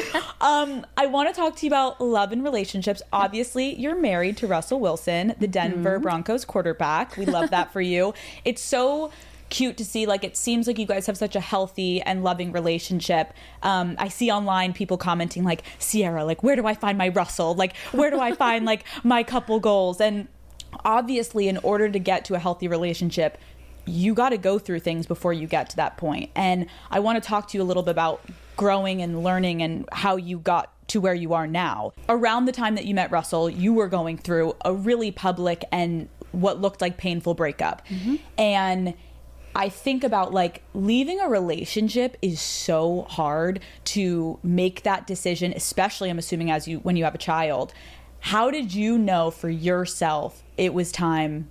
[0.40, 3.02] um, I want to talk to you about love and relationships.
[3.12, 7.16] Obviously, you're married to Russell Wilson, the Denver Broncos quarterback.
[7.16, 8.14] We love that for you.
[8.44, 9.10] It's so
[9.50, 12.52] cute to see like it seems like you guys have such a healthy and loving
[12.52, 13.32] relationship
[13.64, 17.54] um i see online people commenting like Ciara like where do i find my russell
[17.54, 20.28] like where do i find like my couple goals and
[20.84, 23.38] obviously in order to get to a healthy relationship
[23.86, 26.26] you got to go through things before you get to that point.
[26.26, 28.22] point and i want to talk to you a little bit about
[28.56, 32.74] growing and learning and how you got to where you are now around the time
[32.74, 36.96] that you met russell you were going through a really public and what looked like
[36.96, 38.16] painful breakup mm-hmm.
[38.38, 38.94] and
[39.54, 46.08] I think about like leaving a relationship is so hard to make that decision, especially
[46.08, 47.74] I'm assuming as you when you have a child.
[48.20, 51.50] How did you know for yourself it was time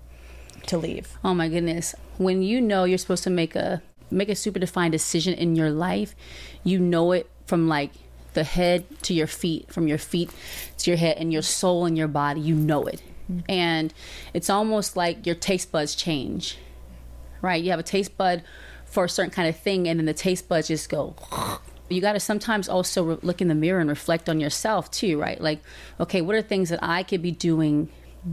[0.68, 1.18] to leave?
[1.24, 1.94] Oh my goodness.
[2.18, 5.70] When you know you're supposed to make a make a super defined decision in your
[5.70, 6.16] life,
[6.64, 7.92] you know it from like
[8.34, 10.32] the head to your feet, from your feet
[10.80, 12.42] to your head, and your soul and your body.
[12.42, 13.02] You know it,
[13.48, 13.94] and
[14.34, 16.58] it's almost like your taste buds change,
[17.42, 17.62] right?
[17.64, 18.44] You have a taste bud
[18.86, 21.16] for a certain kind of thing, and then the taste buds just go.
[21.90, 25.20] You got to sometimes also re- look in the mirror and reflect on yourself too,
[25.20, 25.42] right?
[25.42, 25.60] Like,
[26.00, 27.90] okay, what are things that I could be doing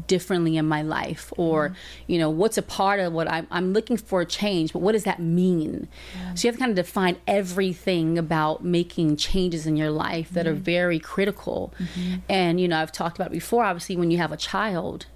[0.06, 2.12] differently in my life or mm-hmm.
[2.12, 4.92] you know what's a part of what I'm, I'm looking for a change but what
[4.92, 5.88] does that mean?
[6.12, 6.34] Mm-hmm.
[6.34, 10.46] So you have to kind of define everything about making changes in your life that
[10.46, 10.62] are mm-hmm.
[10.62, 11.72] very critical.
[12.28, 15.06] And you know i've talked about before obviously when you have a child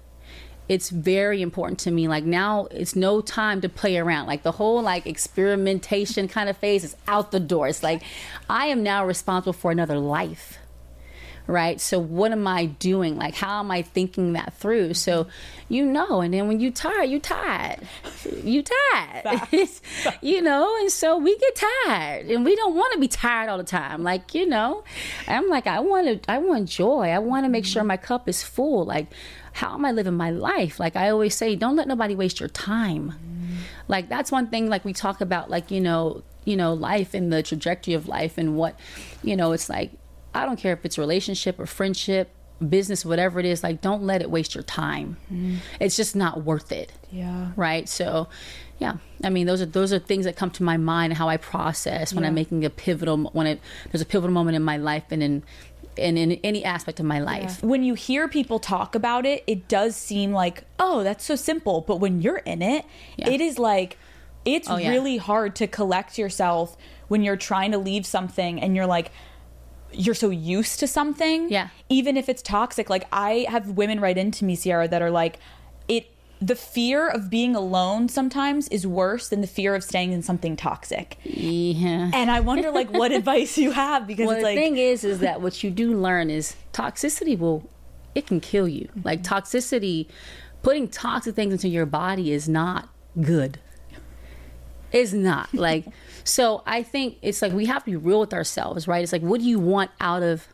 [0.71, 4.27] it's very important to me like now it's no time to play around.
[4.27, 7.67] Like the whole like experimentation kind of phase is out the door.
[7.67, 8.03] It's like
[8.49, 10.59] i am now responsible for another life
[11.51, 11.79] right?
[11.79, 13.17] So what am i doing?
[13.17, 14.85] Like how am i thinking that through?
[14.85, 14.93] Mm-hmm.
[14.93, 15.27] So
[15.69, 17.79] you know and then when you tired you tired.
[18.43, 19.39] You tired.
[20.21, 23.57] You know and so we get tired and we don't want to be tired all
[23.57, 24.03] the time.
[24.03, 24.83] Like you know
[25.27, 27.09] i'm like i want to i want joy.
[27.09, 27.87] I want to make sure mm-hmm.
[27.89, 28.85] my cup is full.
[28.85, 29.07] Like
[29.53, 30.79] how am i living my life?
[30.79, 33.11] Like i always say don't let nobody waste your time.
[33.11, 33.55] Mm-hmm.
[33.87, 37.31] Like that's one thing like we talk about like you know you know life and
[37.31, 38.75] the trajectory of life and what
[39.23, 39.91] you know it's like
[40.33, 42.29] I don't care if it's relationship or friendship,
[42.67, 45.17] business, whatever it is, like don't let it waste your time.
[45.25, 45.55] Mm-hmm.
[45.79, 46.91] It's just not worth it.
[47.11, 47.51] Yeah.
[47.55, 47.89] Right?
[47.89, 48.27] So
[48.79, 48.97] yeah.
[49.23, 52.13] I mean those are those are things that come to my mind how I process
[52.13, 53.59] when I'm making a pivotal when it
[53.91, 55.43] there's a pivotal moment in my life and in
[55.97, 57.61] and in any aspect of my life.
[57.61, 61.81] When you hear people talk about it, it does seem like, oh, that's so simple.
[61.81, 62.85] But when you're in it,
[63.17, 63.29] Yeah.
[63.29, 63.97] it is like,
[64.45, 64.89] it's Oh, yeah.
[64.89, 66.77] really hard to collect yourself
[67.09, 69.11] when you're trying to leave something and you're like,
[69.93, 71.49] you're so used to something.
[71.49, 71.69] Yeah.
[71.89, 72.89] Even if it's toxic.
[72.89, 75.39] Like, I have women write into me, Ciara, that are like,
[75.87, 80.21] it, the fear of being alone sometimes is worse than the fear of staying in
[80.21, 81.17] something toxic.
[81.23, 82.11] Yeah.
[82.13, 85.19] And I wonder, like, what advice you have because Well, the like, thing is, is
[85.19, 87.69] that what you do learn is toxicity will,
[88.15, 88.87] it can kill you.
[88.87, 89.01] Mm-hmm.
[89.03, 90.07] Like toxicity,
[90.61, 92.89] putting toxic things into your body is not
[93.21, 93.59] good.
[94.91, 95.85] It's not like.
[96.23, 99.03] So I think it's like we have to be real with ourselves, right?
[99.03, 100.47] It's like, what do you want out of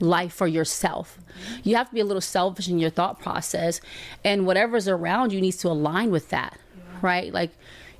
[0.00, 1.18] life for yourself?
[1.62, 3.80] You have to be a little selfish in your thought process,
[4.24, 6.58] and whatever's around you needs to align with that,
[7.02, 7.32] right?
[7.32, 7.50] Like,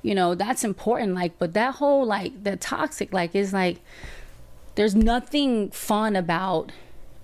[0.01, 1.15] you know, that's important.
[1.15, 3.79] Like, but that whole like the toxic, like, is like
[4.75, 6.71] there's nothing fun about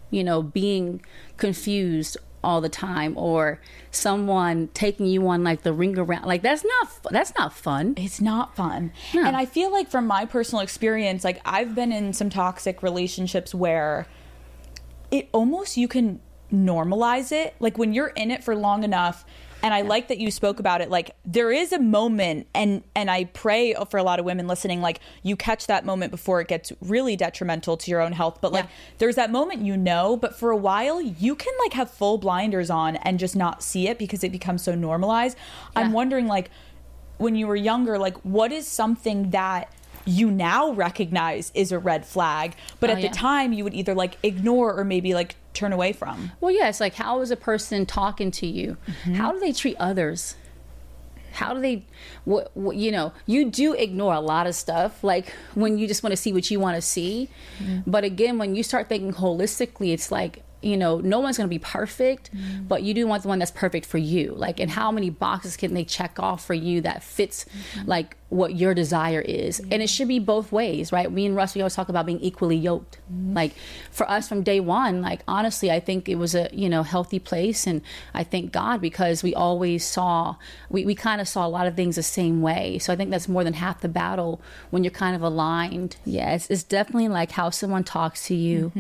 [0.10, 1.02] you know being
[1.38, 3.60] confused all the time or
[3.92, 8.22] someone taking you on like the ring around like that's not that's not fun it's
[8.22, 8.92] not fun.
[9.14, 9.24] No.
[9.24, 13.56] And I feel like from my personal experience, like I've been in some toxic relationships
[13.56, 14.08] where
[15.12, 16.20] it almost you can
[16.52, 17.56] normalize it.
[17.60, 19.26] Like when you're in it for long enough,
[19.64, 20.90] and I like that you spoke about it.
[20.90, 24.82] Like there is a moment, and and I pray for a lot of women listening,
[24.82, 28.40] like you catch that moment before it gets really detrimental to your own health.
[28.42, 28.72] But like Yeah.
[28.98, 32.70] there's that moment you know, but for a while you can like have full blinders
[32.70, 35.38] on and just not see it because it becomes so normalized.
[35.76, 36.52] I'm wondering like
[37.18, 39.72] when you were younger, like what is something that
[40.06, 43.10] you now recognize is a red flag, but Oh, at yeah.
[43.10, 46.32] the time you would either like ignore or maybe like turn away from?
[46.42, 48.78] well yeah it's like how is a person talking to you?
[48.88, 49.14] Mm-hmm.
[49.16, 50.36] How do they treat others?
[51.34, 51.86] How do they
[52.26, 56.04] what, what you know you do ignore a lot of stuff like when you just
[56.04, 57.28] want to see what you want to see
[57.60, 57.90] mm-hmm.
[57.90, 61.54] but again when you start thinking holistically it's like you know no one's going to
[61.54, 62.64] be perfect mm-hmm.
[62.64, 64.34] but you do want the one that's perfect for you.
[64.36, 67.88] Like and how many boxes can they check off for you that fits mm-hmm.
[67.88, 69.60] like what your desire is?
[69.60, 71.12] And it should be both ways right?
[71.12, 73.00] Me and russ we always talk about being equally yoked.
[73.12, 73.34] Mm-hmm.
[73.34, 73.54] Like
[73.92, 77.20] for us from day one like honestly i think it was a you know healthy
[77.20, 77.82] place and
[78.14, 80.36] i thank god because we always saw
[80.70, 82.80] we, we kind of saw a lot of things the same way.
[82.80, 85.98] So i think that's more than half the battle when you're kind of aligned.
[86.06, 88.72] Yeah it's, it's definitely like how someone talks to you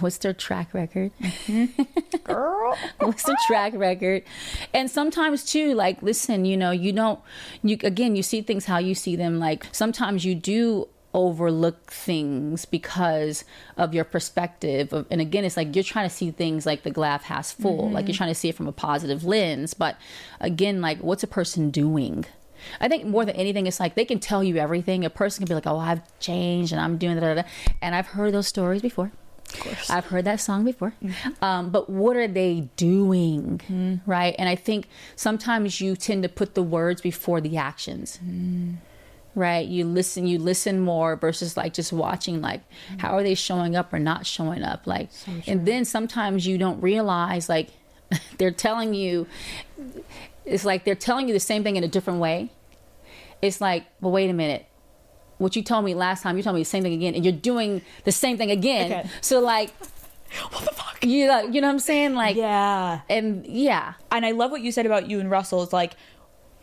[0.00, 1.12] what's their track record?
[1.20, 2.16] Mm-hmm.
[2.24, 2.76] Girl.
[2.98, 4.24] what's the track record?
[4.72, 7.20] And sometimes too like listen you know you don't
[7.62, 9.38] you again you see things how you see them.
[9.38, 13.44] Like sometimes you do overlook things because
[13.76, 16.90] of your perspective of, and again it's like you're trying to see things like the
[16.90, 18.16] glass half full like you're mm-hmm.
[18.16, 19.74] trying to see it from a positive lens.
[19.74, 19.98] But
[20.40, 22.24] again like what's a person doing?
[22.80, 25.04] I think more than anything, it's like they can tell you everything.
[25.04, 27.48] A person can be like, "Oh, I've changed and I'm doing that,"
[27.80, 29.10] and I've heard those stories before.
[29.54, 30.94] Of course, I've heard that song before.
[31.40, 34.34] Um, but what are they doing, right?
[34.38, 38.18] And I think sometimes you tend to put the words before the actions,
[39.34, 39.66] right?
[39.66, 42.62] You listen, you listen more versus like just watching, like
[42.98, 45.10] how are they showing up or not showing up, like.
[45.46, 47.68] and then sometimes you don't realize, like
[48.38, 49.26] they're telling you
[50.44, 52.50] it's like they're telling you the same thing in a different way.
[53.40, 54.66] It's like, well, wait a minute.
[55.42, 57.32] What you told me last time, you told me the same thing again, and you're
[57.32, 58.86] doing the same thing again.
[58.86, 59.10] Again.
[59.20, 59.70] So like,
[60.50, 61.04] what the fuck?
[61.04, 62.14] you know, you know what I'm saying?
[62.14, 63.00] Like, Yeah.
[63.10, 65.94] and yeah, and I love what you said about you and Russell is like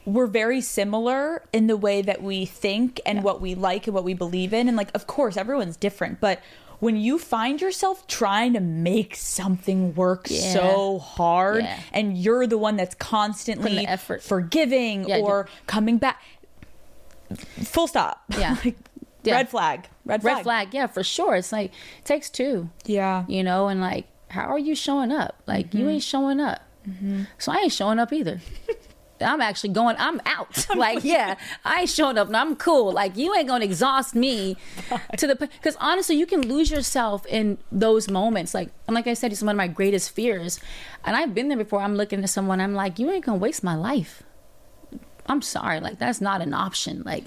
[0.06, 4.04] we're very similar in the way that we think and what we like and what
[4.04, 6.40] we believe in and like of course everyone's different but
[6.80, 10.54] when you find yourself trying to make something work Yeah.
[10.54, 11.80] so hard Yeah.
[11.94, 14.24] and you're the one that's constantly Putting the effort.
[14.24, 16.24] forgiving Yeah, or coming back
[17.38, 18.56] full stop Yeah.
[18.66, 18.78] like
[19.24, 19.36] Yeah.
[19.36, 21.36] red flag red flag red flag, yeah, for sure.
[21.36, 22.70] It's like it takes two.
[22.86, 25.42] yeah you know, and like, how are you showing up?
[25.48, 25.90] Like, you mm-hmm.
[25.90, 26.62] ain't showing up.
[26.88, 27.24] Mm-hmm.
[27.38, 28.40] So I ain't showing up either.
[29.22, 30.66] I'm actually going, I'm out.
[30.76, 32.94] Like, yeah, I ain't showing up and I'm cool.
[32.94, 34.56] Like, you ain't going to exhaust me
[35.18, 38.54] to the, because honestly, you can lose yourself in those moments.
[38.54, 40.60] Like, and like I said, it's one of my greatest fears.
[41.04, 41.82] And I've been there before.
[41.82, 44.24] I'm looking at someone, I'm like, you ain't going to waste my life.
[45.30, 45.80] I'm sorry.
[45.80, 47.04] Like, that's not an option.
[47.06, 47.24] Like,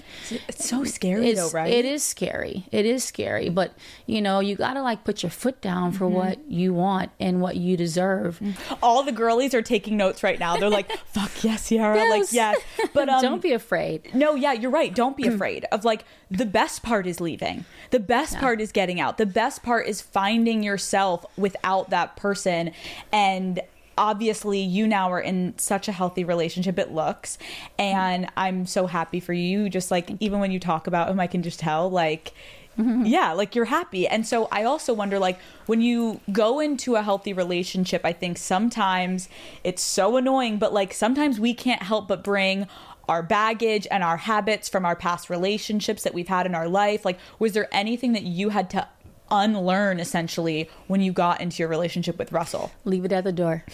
[0.47, 2.67] it's so scary it's, though right It is scary.
[2.71, 3.49] It is scary.
[3.49, 3.73] But
[4.05, 6.13] you know, you gotta like put your foot down for Mm-hmm.
[6.15, 8.41] what you want and what you deserve.
[8.83, 12.57] all the girlies are taking notes right now they're like fuck yes Ciara like Yes.
[12.79, 14.13] yes but um Don't be afraid.
[14.13, 14.93] No, yeah, you're right.
[14.93, 17.63] Don't be afraid of like the best part is leaving.
[17.91, 19.17] The best part is getting out.
[19.17, 22.71] The best part is finding yourself without that person.
[23.11, 23.61] And
[23.97, 27.37] obviously, you now are in such a healthy relationship, it looks.
[27.77, 29.69] And I'm so happy for you.
[29.69, 32.33] Just like, even when you talk about him, I can just tell, like,
[32.77, 33.05] mm-hmm.
[33.05, 34.07] yeah, like you're happy.
[34.07, 38.37] And so I also wonder, like, when you go into a healthy relationship, I think
[38.37, 39.29] sometimes
[39.63, 42.67] it's so annoying, but like sometimes we can't help but bring
[43.07, 47.03] our baggage and our habits from our past relationships that we've had in our life.
[47.05, 48.87] Like, was there anything that you had to
[49.33, 52.71] unlearn essentially when you got into your relationship with Russell?
[52.85, 53.65] Leave it at the door.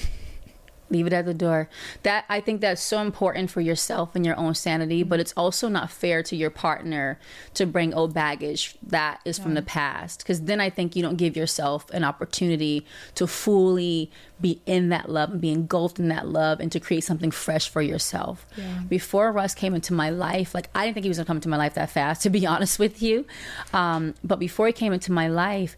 [0.90, 1.70] Leave it at the door.
[2.04, 5.70] That I think that's so important for yourself and your own sanity, but it's also
[5.70, 7.20] not fair to your partner
[7.54, 10.20] to bring old baggage that is from the past.
[10.20, 15.10] Because then I think you don't give yourself an opportunity to fully be in that
[15.10, 18.46] love and be engulfed in that love and to create something fresh for yourself.
[18.88, 21.50] Before Russ came into my life, like I didn't think he was gonna come into
[21.50, 23.26] my life that fast, to be honest with you.
[23.74, 25.78] Um, but before he came into my life,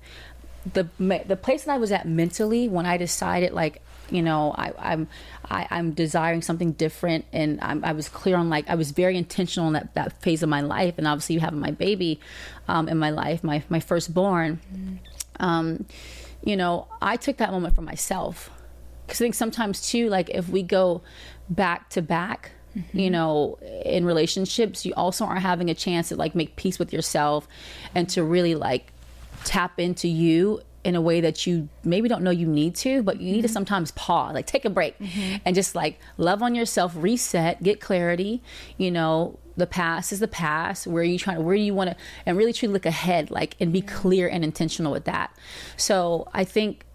[0.74, 4.74] the the place that I was at mentally when I decided like you know I,
[4.78, 5.08] I'm
[5.50, 9.18] I, I'm desiring something different and I'm, I was clear on like I was very
[9.18, 12.20] intentional in that, that phase of my life and obviously having my baby
[12.68, 14.60] um, in my life my my firstborn.
[15.40, 15.86] Um,
[16.44, 18.50] you know I took that moment for myself.
[19.06, 21.02] Because I think sometimes too like if we go
[21.50, 22.52] back to back
[22.94, 26.94] you know in relationships you also aren't having a chance to like make peace with
[26.94, 27.46] yourself
[27.94, 28.94] and to really like
[29.44, 33.22] tap into you in a way that you maybe don't know you need to, but
[33.22, 33.54] you need to mm-hmm.
[33.54, 35.38] sometimes pause, like take a break mm-hmm.
[35.46, 38.42] and just like love on yourself, reset, get clarity.
[38.78, 40.88] You know, the past is the past.
[40.88, 43.32] Where are you trying to, where do you want to, and really truly look ahead,
[43.32, 45.36] like, and be clear and intentional with that.
[45.78, 46.86] So I think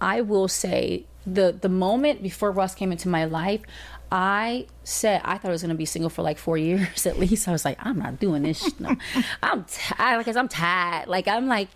[0.00, 3.62] I will say the the moment before Russ came into my life,
[4.10, 7.18] I said I thought I was going to be single for like four years at
[7.18, 7.48] least.
[7.48, 8.78] I was like, I'm not doing this.
[8.78, 8.96] No.
[9.42, 10.18] I'm tired.
[10.18, 11.08] Like, 'cause I'm tired.
[11.08, 11.68] Like, I'm like,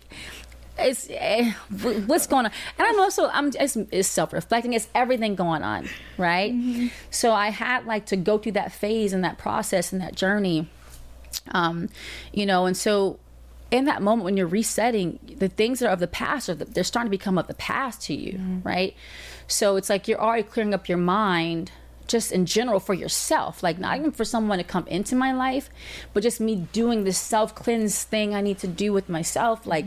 [0.79, 1.51] it's eh,
[2.05, 2.51] what's going on.
[2.77, 4.73] And I'm also I'm it's, it's self reflecting.
[4.73, 5.87] It's everything going on,
[6.17, 6.53] right?
[7.09, 10.67] So I had like to go through that phase and that process and that journey
[11.51, 11.89] um,
[12.33, 13.19] you know, and so
[13.71, 16.65] in that moment when you're resetting, the things that are of the past are the,
[16.65, 18.95] they're starting to become of the past to you, right?
[19.47, 21.71] So it's like you're already clearing up your mind
[22.07, 25.69] just in general for yourself, like not even for someone to come into my life,
[26.13, 29.85] but just me doing this self cleanse thing I need to do with myself, like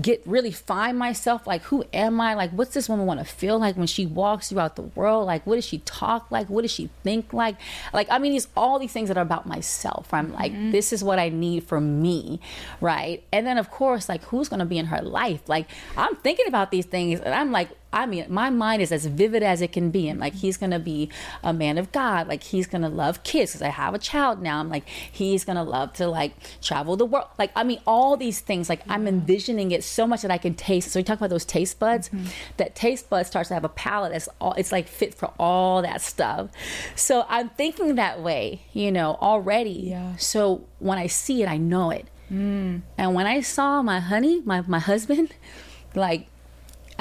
[0.00, 2.34] get really find myself like who am i?
[2.34, 5.26] Like what's this woman want to feel like when she walks throughout the world?
[5.26, 6.48] Like what does she talk like?
[6.48, 7.56] What does she think like?
[7.92, 10.12] Like i mean it's all these things that are about myself.
[10.14, 10.70] I'm like mm-hmm.
[10.70, 12.40] this is what i need for me
[12.80, 13.22] right?
[13.32, 15.48] And then of course like who's going to be in her life?
[15.48, 19.06] Like i'm thinking about these things and i'm like I mean, my mind is as
[19.06, 20.08] vivid as it can be.
[20.08, 21.10] I'm like, he's gonna be
[21.42, 22.28] a man of God.
[22.28, 24.60] Like, he's gonna love kids because I have a child now.
[24.60, 27.28] I'm like, he's gonna love to like travel the world.
[27.38, 28.68] Like, I mean, all these things.
[28.68, 30.90] Like, I'm envisioning it so much that I can taste.
[30.90, 32.08] So we talk about those taste buds.
[32.08, 32.26] Mm-hmm.
[32.56, 34.52] That taste bud starts to have a palate that's all.
[34.54, 36.50] It's like fit for all that stuff.
[36.94, 39.70] So I'm thinking that way, you know, already.
[39.70, 40.16] Yeah.
[40.16, 42.06] So when I see it, I know it.
[42.30, 42.82] Mm.
[42.96, 45.34] And when I saw my honey, my my husband,
[45.94, 46.28] like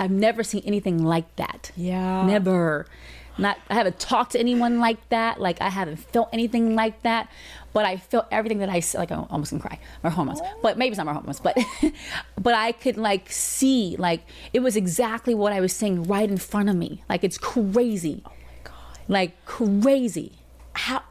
[0.02, 1.72] I've never seen anything like that.
[1.78, 2.26] Yeah.
[2.26, 2.88] Never.
[3.38, 5.40] Not I haven't talked to anyone like that.
[5.40, 7.30] Like I haven't felt anything like that.
[7.72, 9.12] But I felt everything that I like.
[9.12, 9.80] I'm almost gonna cry.
[10.04, 10.60] My hormones, oh.
[10.64, 11.40] but maybe it's not my hormones.
[11.40, 11.56] But,
[12.42, 14.22] but I could like see like
[14.54, 17.04] it was exactly what I was saying right in front of me.
[17.08, 18.24] Like it's crazy.
[18.26, 19.00] Oh my god.
[19.08, 20.34] Like crazy.
[20.74, 21.04] How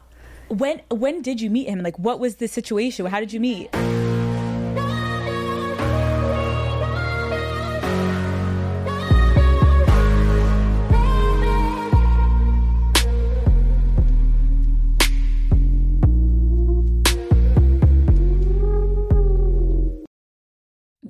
[0.49, 1.81] When when did you meet him?
[1.81, 3.05] Like, what was the situation?
[3.05, 3.73] How did you meet?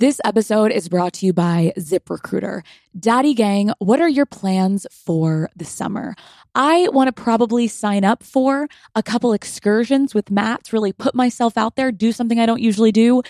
[0.02, 2.64] This episode is brought to you by ZipRecruiter.
[3.00, 6.16] Daddy Gang, what are your plans for the summer?
[6.56, 11.56] I want to probably sign up for a couple excursions with Matt's, really put myself
[11.56, 13.22] out there, do something I don't usually do.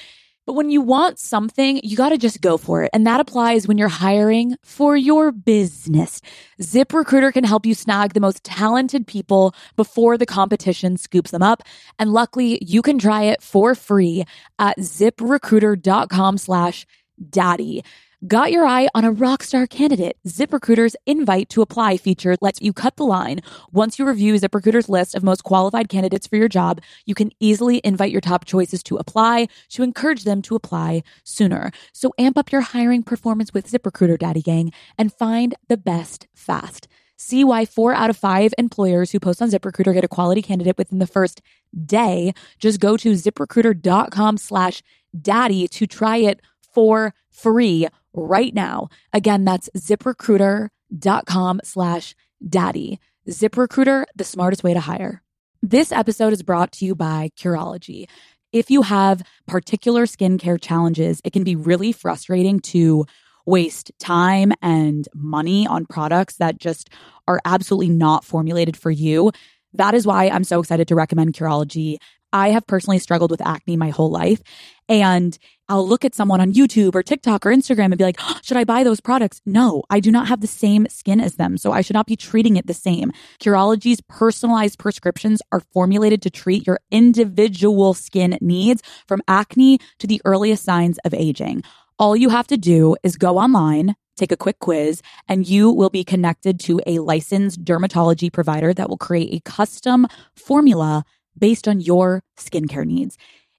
[0.51, 2.89] But when you want something, you got to just go for it.
[2.91, 6.19] And that applies when you're hiring for your business.
[6.59, 11.63] ZipRecruiter can help you snag the most talented people before the competition scoops them up.
[11.99, 14.25] And luckily, you can try it for free
[14.59, 16.85] at ziprecruiter.com slash
[17.29, 17.85] daddy.
[18.27, 20.15] Got your eye on a rock star candidate?
[20.27, 23.41] ZipRecruiter's invite to apply feature lets you cut the line.
[23.71, 27.81] Once you review ZipRecruiter's list of most qualified candidates for your job, you can easily
[27.83, 31.71] invite your top choices to apply to encourage them to apply sooner.
[31.93, 36.87] So amp up your hiring performance with ZipRecruiter, Daddy Gang, and find the best fast.
[37.17, 40.77] See why four out of five employers who post on ZipRecruiter get a quality candidate
[40.77, 41.41] within the first
[41.87, 42.33] day.
[42.59, 44.83] Just go to ziprecruiter.com slash
[45.19, 46.39] daddy to try it
[46.73, 48.89] for free right now.
[49.13, 52.15] Again, that's ziprecruiter.com slash
[52.47, 52.99] daddy.
[53.29, 55.21] ZipRecruiter, the smartest way to hire.
[55.61, 58.09] This episode is brought to you by Curology.
[58.51, 63.05] If you have particular skincare challenges, it can be really frustrating to
[63.45, 66.89] waste time and money on products that just
[67.27, 69.31] are absolutely not formulated for you.
[69.73, 71.97] That is why I'm so excited to recommend Curology.
[72.33, 74.41] I have personally struggled with acne my whole life.
[74.87, 75.37] And
[75.69, 78.57] I'll look at someone on YouTube or TikTok or Instagram and be like, oh, should
[78.57, 79.41] I buy those products?
[79.45, 81.57] No, I do not have the same skin as them.
[81.57, 83.13] So I should not be treating it the same.
[83.39, 90.21] Curology's personalized prescriptions are formulated to treat your individual skin needs from acne to the
[90.25, 91.63] earliest signs of aging.
[91.97, 95.89] All you have to do is go online, take a quick quiz, and you will
[95.89, 100.05] be connected to a licensed dermatology provider that will create a custom
[100.35, 101.05] formula
[101.37, 103.17] based on your skincare needs.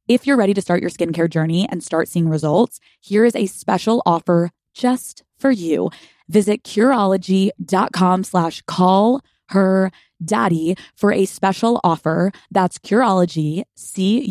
[0.08, 3.46] If you're ready to start your skincare journey and start seeing results, here is a
[3.46, 5.90] special offer just for you.
[6.28, 9.90] Visit Curology.com slash call her
[10.24, 12.32] daddy for a special offer.
[12.50, 14.26] That's Curology, C-U-R-O-L-O-G-Y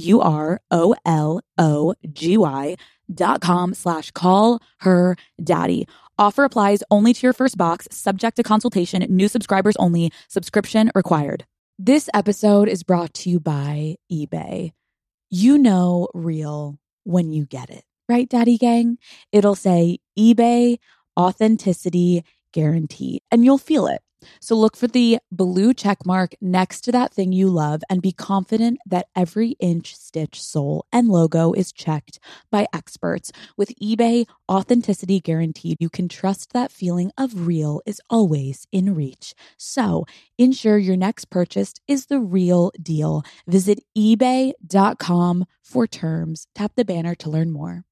[3.13, 5.87] dot com slash call her daddy.
[6.17, 11.45] Offer applies only to your first box, subject to consultation, new subscribers only, subscription required.
[11.83, 14.73] This episode is brought to you by eBay.
[15.31, 18.99] You know real when you get it, right, Daddy Gang?
[19.31, 20.77] It'll say eBay
[21.19, 22.23] authenticity
[22.53, 24.03] guarantee, and you'll feel it.
[24.39, 28.11] So look for the blue check mark next to that thing you love and be
[28.11, 32.19] confident that every inch, stitch, sole, and logo is checked
[32.49, 33.31] by experts.
[33.57, 39.33] With eBay Authenticity Guaranteed, you can trust that feeling of real is always in reach.
[39.57, 40.05] So
[40.37, 43.23] ensure your next purchase is the real deal.
[43.47, 46.47] Visit eBay.com for terms.
[46.55, 47.85] Tap the banner to learn more.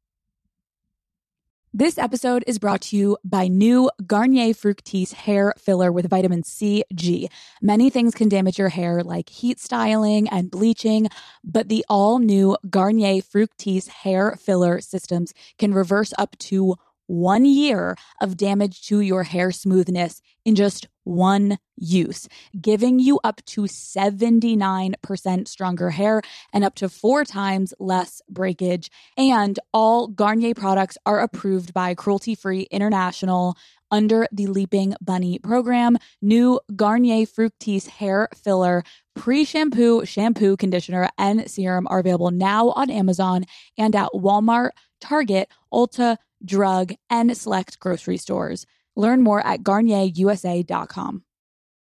[1.72, 6.84] This episode is brought to you by new Garnier Fructis hair filler with vitamin C,
[6.96, 7.30] G.
[7.62, 11.10] Many things can damage your hair, like heat styling and bleaching,
[11.44, 16.76] but the all new Garnier Fructis hair filler systems can reverse up to
[17.10, 22.28] one year of damage to your hair smoothness in just one use,
[22.62, 26.22] giving you up to 79% stronger hair
[26.54, 28.92] and up to four times less breakage.
[29.18, 33.58] And all Garnier products are approved by Cruelty Free International
[33.92, 35.98] under the Leaping Bunny program.
[36.22, 38.84] New Garnier Fructis hair filler,
[39.16, 43.46] pre shampoo, shampoo, conditioner, and serum are available now on Amazon
[43.78, 44.72] and at Walmart,
[45.02, 48.66] Target, Ulta, Drug, and select grocery stores.
[48.96, 51.24] Learn more at garnierusa.com.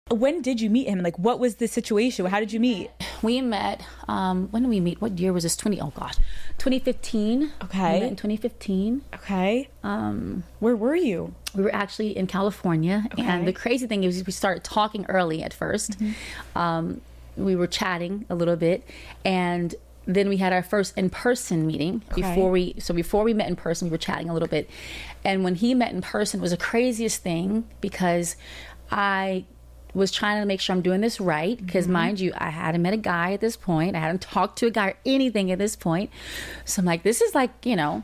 [0.09, 1.01] When did you meet him?
[1.01, 2.25] Like, what was the situation?
[2.27, 2.89] How did you meet?
[3.21, 5.01] We met, um, when did we meet?
[5.01, 5.55] What year was this?
[5.57, 6.15] 20, oh gosh,
[6.59, 7.51] 2015.
[7.65, 7.93] Okay.
[7.95, 9.01] We met in 2015.
[9.15, 9.69] Okay.
[9.83, 11.33] Um, Where were you?
[11.55, 13.23] we were actually in California, Okay.
[13.23, 15.97] and the crazy thing is we started talking early at 1st
[16.55, 17.01] Um,
[17.35, 18.83] we were chatting a little bit,
[19.25, 19.73] and
[20.05, 22.75] then we had our first in-person meeting before we.
[22.79, 24.69] So before we met in person, we were chatting a little bit,
[25.25, 28.35] and when he met in person, it was the craziest thing because
[28.91, 29.45] I
[29.97, 31.93] was trying to make sure I'm doing this right because mm-hmm.
[31.93, 33.95] mind you, I hadn't met a guy at this point.
[33.95, 36.09] I hadn't talked to a guy or anything at this point.
[36.65, 38.03] So I'm like, this is like, you know,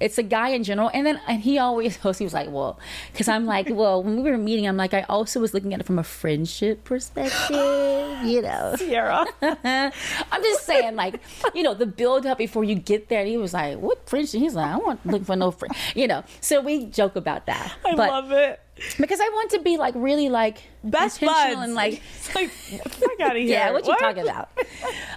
[0.00, 0.90] it's a guy in general.
[0.92, 2.78] And then and he always he was like, well,
[3.12, 5.80] because I'm like, well, when we were meeting, I'm like, I also was looking at
[5.80, 7.50] it from a friendship perspective,
[8.24, 8.74] you know.
[8.76, 9.26] Ciara.
[9.42, 11.20] I'm just saying, like,
[11.54, 13.20] you know, the build up before you get there.
[13.20, 16.08] And he was like, "What friendship?" He's like, "I want looking for no friend," you
[16.08, 16.24] know.
[16.40, 17.72] So we joke about that.
[17.84, 18.60] I but, love it.
[18.98, 21.56] Because I want to be like really like Best buds.
[21.58, 22.02] and like.
[22.16, 23.46] It's like, fuck out of here.
[23.46, 24.48] Yeah, what you talking about?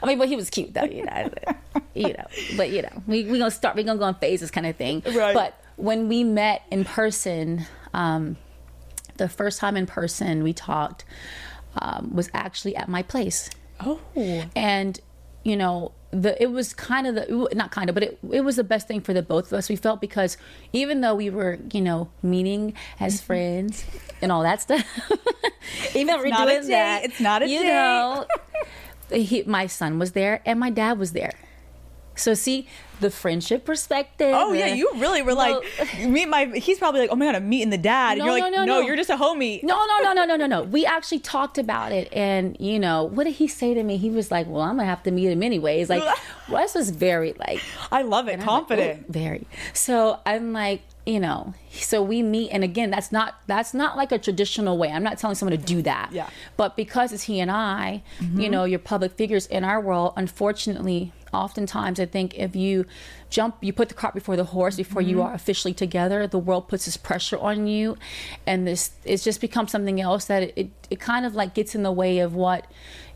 [0.02, 1.30] I mean, but he was cute though, you know.
[1.94, 2.26] you know,
[2.58, 3.76] but you know, we we gonna start.
[3.76, 5.02] We gonna go in phases, kind of thing.
[5.06, 5.34] Right.
[5.34, 8.38] But when we met in person, um,
[9.18, 11.06] the first time in person we talked
[11.76, 13.50] um, was actually at my place,
[13.80, 14.00] Oh.
[14.56, 15.00] and
[15.44, 15.92] you know,
[16.22, 18.88] the it was kind of the not kind of, but it it was the best
[18.88, 19.68] thing for the both of us.
[19.70, 20.38] We felt because
[20.72, 23.26] even though we were you know meeting as Mm-hmm.
[23.26, 23.86] friends
[24.22, 24.86] and all that stuff,
[25.96, 27.68] even though we're not a doing that, It's not a you date.
[27.68, 28.26] know,
[29.12, 31.34] he, my son was there and my dad was there.
[32.16, 32.68] So see
[33.00, 34.34] the friendship perspective.
[34.34, 35.64] Oh yeah, uh, you really were like
[36.08, 36.46] meet my.
[36.46, 38.66] He's probably like, oh my god, I'm meeting the dad, No, and you're like, no,
[38.66, 38.88] no, no.
[38.88, 39.62] you're just a homie.
[39.64, 40.64] No, no, no, no, no, no, no.
[40.64, 43.98] We actually talked about it, and you know, what did he say to me?
[43.98, 46.04] He was like, "Well, I'm gonna have to meet him anyways." Like,
[46.50, 47.62] Russ was very like
[47.92, 49.06] I love it, I'm like, confident.
[49.10, 49.48] "Oh," very.
[49.74, 54.14] So I'm like, you know, so we meet, and again, that's not that's not like
[54.14, 54.90] a traditional way.
[54.90, 56.12] I'm not telling someone to do that.
[56.14, 56.30] Yeah.
[56.56, 58.04] But because it's he and I,
[58.36, 60.14] you know, you're public figures in our world.
[60.16, 62.86] Unfortunately, oftentimes I think if you
[63.30, 66.26] jump, you put the cart before the horse before you are officially together.
[66.26, 67.98] The world puts this pressure on you,
[68.48, 71.76] and this it's just become something else that it it, it kind of like gets
[71.76, 72.66] in the way of what,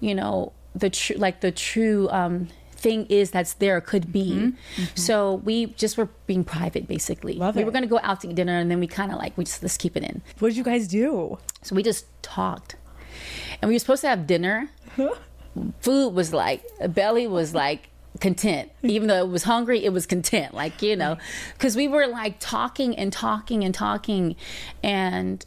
[0.02, 2.10] you know, the true like the true.
[2.10, 4.82] um thing is that's there could be mm-hmm.
[4.82, 4.96] Mm-hmm.
[4.96, 7.66] so we just were being private basically Love we it.
[7.66, 9.44] were going to go out to eat dinner and then we kind of like we
[9.44, 11.38] just let's keep it in What did you guys do?
[11.64, 12.76] so we just talked.
[13.62, 14.70] And we were supposed to have dinner.
[15.80, 16.64] Food was like,
[16.94, 18.72] belly was like content.
[18.84, 20.54] Even though it was hungry, it was content.
[20.54, 21.18] Like, you know,
[21.54, 24.36] because we were like talking and talking and talking.
[24.84, 25.46] And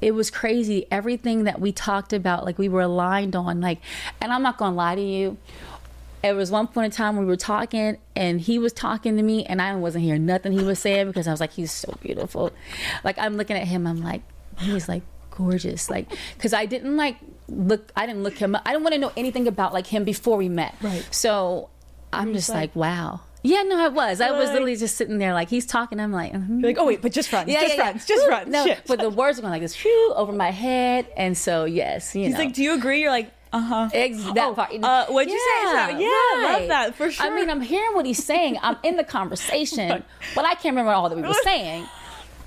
[0.00, 0.86] it was crazy.
[0.90, 3.60] Everything that we talked about, like we were aligned on.
[3.60, 3.80] Like,
[4.20, 5.38] and I'm not to lie to you.
[6.22, 9.44] It was one point in time we were talking and he was talking to me
[9.44, 12.52] and I wasn't hearing nothing he was saying because I was like, he's so beautiful.
[13.02, 14.22] Like I'm looking at him, I'm like,
[14.58, 15.02] he's like
[15.32, 15.90] gorgeous.
[15.90, 17.16] Like, cause I didn't like
[17.48, 18.62] look, I didn't look him up.
[18.64, 20.74] I didn't want to know anything about like him before we met.
[20.80, 21.06] Right.
[21.10, 21.70] So
[22.12, 23.20] I'm just like, wow.
[23.44, 24.20] Yeah, no, I was.
[24.20, 25.98] I was literally just sitting there like he's talking.
[25.98, 26.60] I'm like, mhm.
[26.60, 28.28] You're like, oh wait, but just friends, just friends, just Woo.
[28.28, 28.48] friends.
[28.48, 28.82] No, Shit.
[28.86, 31.08] but the words are going like this, whew, over my head.
[31.16, 32.38] And so, yes, you He's know.
[32.38, 33.00] like, do you agree?
[33.00, 33.88] You're like, uh huh.
[33.92, 34.72] Ex- that Oh, part.
[34.82, 35.64] uh, what'd you say?
[35.64, 37.26] So- yeah, I love that, for sure.
[37.26, 38.58] I mean, I'm hearing what he's saying.
[38.62, 40.02] I'm in the conversation,
[40.34, 41.86] but I can't remember all that we were saying.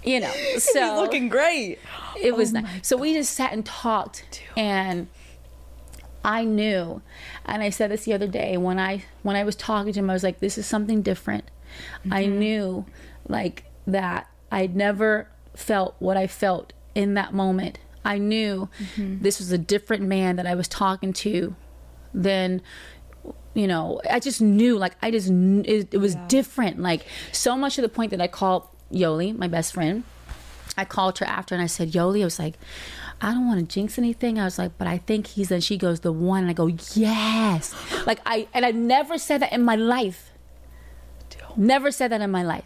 [0.04, 1.80] You know, so looking great.
[2.22, 2.66] it was nice.
[2.88, 5.08] So we just sat and talked, and
[6.24, 7.02] I knew,
[7.46, 10.10] and I said this the other day when I when I was talking to him,
[10.10, 11.46] I was like, "This is something different."
[12.12, 12.40] I Mm-hmm.
[12.40, 12.86] knew,
[13.28, 17.80] like that, I'd never felt what I felt in that moment.
[18.06, 19.22] I knew Mm-hmm.
[19.24, 21.56] this was a different man that I was talking to
[22.14, 22.62] than
[23.56, 27.02] you know i just knew like i just it, it was different like
[27.32, 30.04] so much to the point that i called yoli my best friend.
[30.78, 32.56] I called her after and i said yoli i was like
[33.22, 34.38] i don't want to jinx anything.
[34.40, 36.42] I was like but i think he's and she goes the one.
[36.44, 37.74] And i go yes.
[38.06, 40.32] Like i and i never said that in my life.
[41.58, 42.66] Never said that in my life.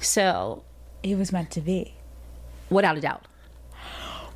[0.00, 0.64] So
[1.02, 1.94] It was meant to be.
[2.70, 3.24] without a doubt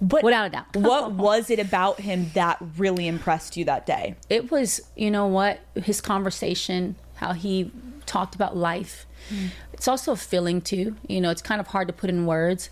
[0.03, 0.67] But without a doubt.
[0.77, 4.17] what was it about him that really impressed you that day?
[4.29, 7.71] it was you know what his conversation how he
[8.05, 9.07] talked about life.
[9.73, 12.69] It's also a feeling too you know it's kind of hard to put in words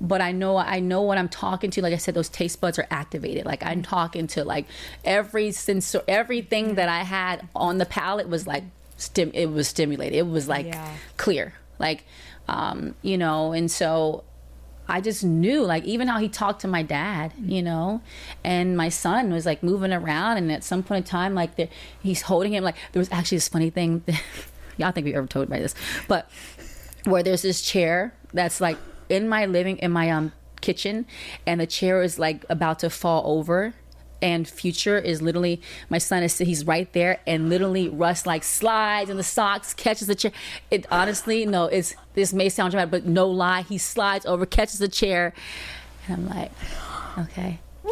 [0.00, 2.78] but i know i know what i'm talking to like i said those taste buds
[2.78, 3.44] are activated.
[3.44, 4.64] Like i'm talking to like
[5.04, 8.64] every sensor everything that i had on the palate was like
[8.96, 10.16] stim it was stimulated.
[10.18, 10.96] It was like Yeah.
[11.18, 11.52] clear.
[11.78, 12.04] Like
[12.48, 14.24] um you know and so
[14.92, 18.02] I just knew, like, even how he talked to my dad, you know,
[18.44, 21.70] and my son was like moving around, and at some point in time, like, the,
[22.02, 22.62] he's holding him.
[22.62, 24.04] Like, there was actually this funny thing.
[24.76, 25.74] Y'all think we ever told about this,
[26.08, 26.30] but
[27.04, 28.76] where there's this chair that's like
[29.08, 31.06] in my living, in my um kitchen,
[31.46, 33.74] and the chair is like about to fall over.
[34.22, 35.60] And future is literally
[35.90, 40.06] my son is he's right there and literally Russ like slides in the socks catches
[40.06, 40.32] the chair.
[40.70, 44.78] It honestly no it's this may sound dramatic but no lie he slides over catches
[44.78, 45.34] the chair
[46.06, 46.52] and I'm like
[47.18, 47.58] okay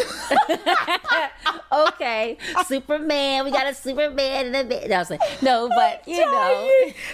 [1.73, 4.91] okay Superman we got a Superman in a bit.
[4.91, 6.71] I was like no but you know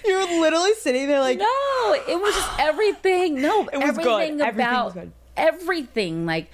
[0.07, 1.47] you were literally sitting there like, no,
[2.09, 3.41] it was just everything.
[3.41, 4.07] No, It was good.
[4.07, 5.13] everything Everything about was good.
[5.37, 6.27] everything.
[6.27, 6.51] Like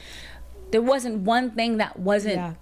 [0.72, 2.52] there wasn't one thing that wasn't Yeah.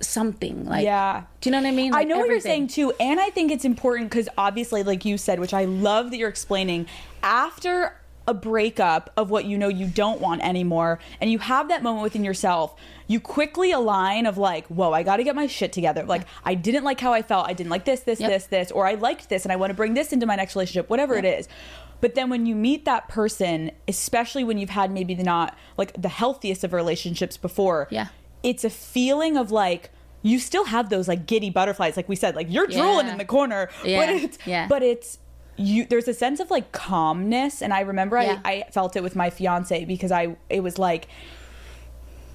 [0.00, 0.64] something.
[0.64, 1.22] Like, Yeah.
[1.40, 1.92] do you know what I mean?
[1.92, 5.04] I Like, know what you're saying too, and I think it's important because obviously, like
[5.04, 6.86] you said, which I love that you're explaining,
[7.22, 7.94] after
[8.28, 12.02] a breakup of what you know you don't want anymore, and you have that moment
[12.02, 12.76] within yourself,
[13.06, 16.04] you quickly align of like, whoa, I got to get my shit together.
[16.04, 17.48] Like, I didn't like how I felt.
[17.48, 18.30] I didn't like this, this, Yep.
[18.30, 20.54] this, this, or I liked this, and I want to bring this into my next
[20.54, 21.48] relationship, whatever it is.
[22.00, 26.08] But then when you meet that person, especially when you've had maybe not like the
[26.08, 28.08] healthiest of relationships before, Yeah.
[28.42, 29.90] it's a feeling of like
[30.22, 33.24] you still have those like giddy butterflies like we said like you're drooling in the
[33.24, 34.00] corner Yeah.
[34.00, 34.66] but it's Yeah.
[34.68, 35.18] but it's
[35.56, 38.40] you there's a sense of like calmness and i remember Yeah.
[38.44, 41.06] I, I felt it with my fiance because i it was like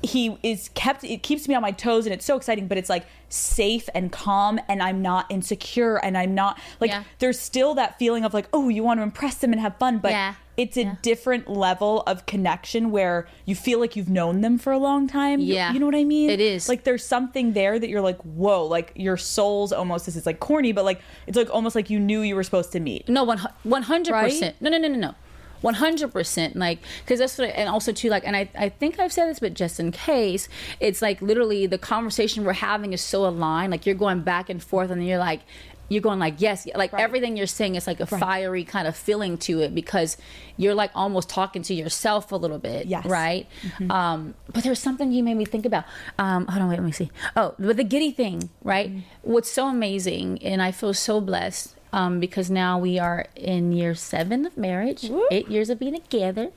[0.03, 2.89] he is kept it keeps me on my toes and it's so exciting but it's
[2.89, 7.03] like safe and calm and i'm not insecure and i'm not like Yeah.
[7.19, 9.99] there's still that feeling of like oh you want to impress them and have fun
[9.99, 10.33] but Yeah.
[10.57, 10.95] it's a Yeah.
[11.01, 15.39] different level of connection where you feel like you've known them for a long time
[15.39, 15.71] Yeah.
[15.73, 16.67] you know what i mean It is.
[16.67, 20.39] like there's something there that you're like whoa like your soul's almost this is like
[20.41, 23.23] corny but like it's like almost like you knew you were supposed to meet No,
[23.23, 24.25] one one hundred Right?
[24.25, 24.57] percent.
[24.59, 25.15] No, no, no, no, no.
[25.63, 26.55] One hundred percent.
[26.55, 29.29] Like, because that's what, I, and also too, like, and I, I think I've said
[29.29, 30.47] this, but just in case,
[30.79, 33.71] it's like literally the conversation we're having is so aligned.
[33.71, 35.41] Like, you're going back and forth, and you're like,
[35.89, 39.37] you're going like, yes, like everything you're saying is like a fiery kind of feeling
[39.37, 40.17] to it because
[40.57, 43.05] you're like almost talking to yourself a little bit, Yes.
[43.05, 43.47] right?
[43.89, 45.83] Um, but there's something you made me think about.
[46.17, 47.11] Um, hold on, wait, let me see.
[47.35, 48.91] Oh, but the giddy thing, right?
[49.21, 53.95] What's so amazing, and I feel so blessed um, because now we are in year
[53.95, 56.49] seven of marriage, eight years of being together.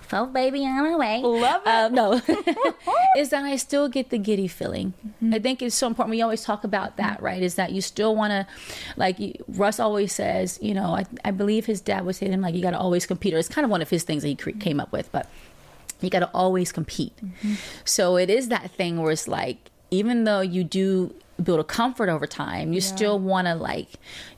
[0.00, 1.20] Fourth baby on the way.
[1.20, 1.68] Love it.
[1.68, 2.12] Um, no,
[3.18, 4.94] is that I still get the giddy feeling.
[5.32, 6.12] I think it's so important.
[6.12, 7.42] We always talk about that, right?
[7.42, 8.46] Is that you still want to,
[8.96, 9.18] like
[9.48, 12.54] Russ always says, you know, I, I believe his dad would say to him, like,
[12.54, 13.34] you got to always compete.
[13.34, 15.28] Or it's kind of one of his things that he cre- came up with, but
[16.00, 17.12] you got to always compete.
[17.84, 22.08] So it is that thing where it's like, even though you do build a comfort
[22.08, 23.88] over time, you still want to like,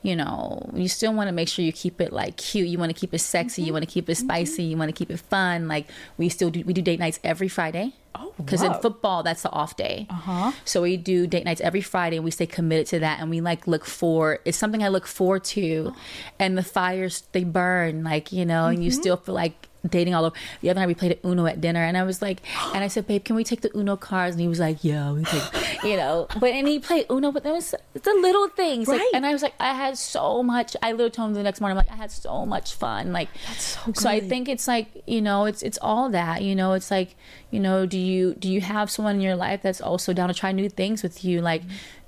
[0.01, 2.67] you know, you still want to make sure you keep it like cute.
[2.67, 3.61] You want to keep it sexy.
[3.61, 4.63] You want to keep it spicy.
[4.63, 5.67] You want to keep it fun.
[5.69, 5.87] Like
[6.17, 7.93] we still do, we do date nights every Friday.
[8.15, 10.07] Oh, because in football that's the off day.
[10.09, 10.51] Uh-huh.
[10.65, 13.39] So we do date nights every Friday, and we stay committed to that, and we
[13.39, 14.39] like look for.
[14.45, 15.93] It's something I look forward to,
[16.39, 18.99] and the fires they burn, like you know, and you Mm-hmm.
[18.99, 20.35] still feel like dating all over.
[20.61, 22.41] The other night we played at Uno at dinner, and I was like,
[22.73, 25.11] and I said, "Babe, can we take the Uno cards?" And he was like, "Yeah,
[25.11, 26.27] we take," you know.
[26.39, 29.31] But and he played Uno, but that was it's the little things, like, and I
[29.31, 30.75] was like, I had so much.
[30.81, 33.29] I literally told him the next morning, I'm like, I had so much fun, like.
[33.57, 36.73] so So I think it's like you know, it's it's all that you know.
[36.73, 37.15] It's like
[37.51, 40.33] you know, do you do you have someone in your life that's also down to
[40.33, 41.63] try new things with you, like.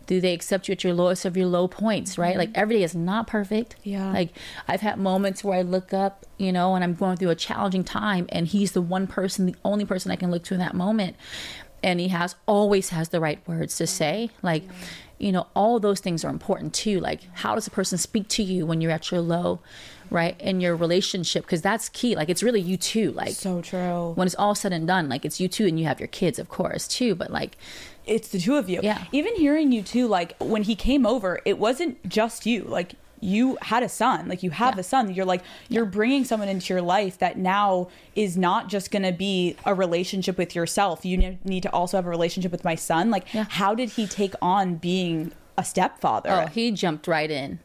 [0.07, 2.31] Do they accept you at your lowest of your low points, right?
[2.31, 2.39] Mm-hmm.
[2.39, 3.75] Like every day is not perfect.
[3.83, 4.11] Yeah.
[4.11, 4.37] Like
[4.67, 7.83] I've had moments where I look up, you know, and I'm going through a challenging
[7.83, 10.73] time, and he's the one person, the only person I can look to in that
[10.73, 11.15] moment,
[11.83, 14.29] and he has always has the right words to say.
[14.41, 14.63] Like,
[15.17, 16.99] you know, all those things are important too.
[16.99, 19.59] Like, how does a person speak to you when you're at your low,
[20.09, 20.39] right?
[20.41, 22.15] In your relationship, because that's key.
[22.15, 23.11] Like, it's really you too.
[23.11, 25.85] Like, so true when it's all said and done, like it's you too, and you
[25.85, 27.15] have your kids, of course, too.
[27.15, 27.55] But like,
[28.05, 28.79] it's the two of you.
[28.83, 29.03] Yeah.
[29.11, 32.63] Even hearing you too, like when he came over, it wasn't just you.
[32.63, 32.93] Like
[33.23, 34.27] you had a son.
[34.27, 34.79] Like you have Yeah.
[34.81, 35.13] a son.
[35.13, 39.11] You're like you're bringing someone into your life that now is not just going to
[39.11, 41.05] be a relationship with yourself.
[41.05, 43.11] You need to also have a relationship with my son.
[43.11, 43.45] Like Yeah.
[43.49, 46.31] how did he take on being a stepfather?
[46.31, 47.59] Oh, he jumped right in.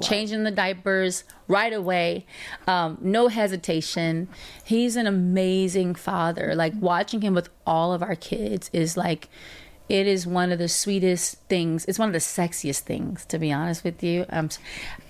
[0.00, 2.24] Changing the diapers right away,
[2.66, 4.26] um, no hesitation.
[4.64, 6.54] He's an amazing father.
[6.54, 9.28] Like watching him with all of our kids is like,
[9.88, 11.84] it is one of the sweetest things.
[11.86, 14.24] It's one of the sexiest things, to be honest with you.
[14.30, 14.48] I'm,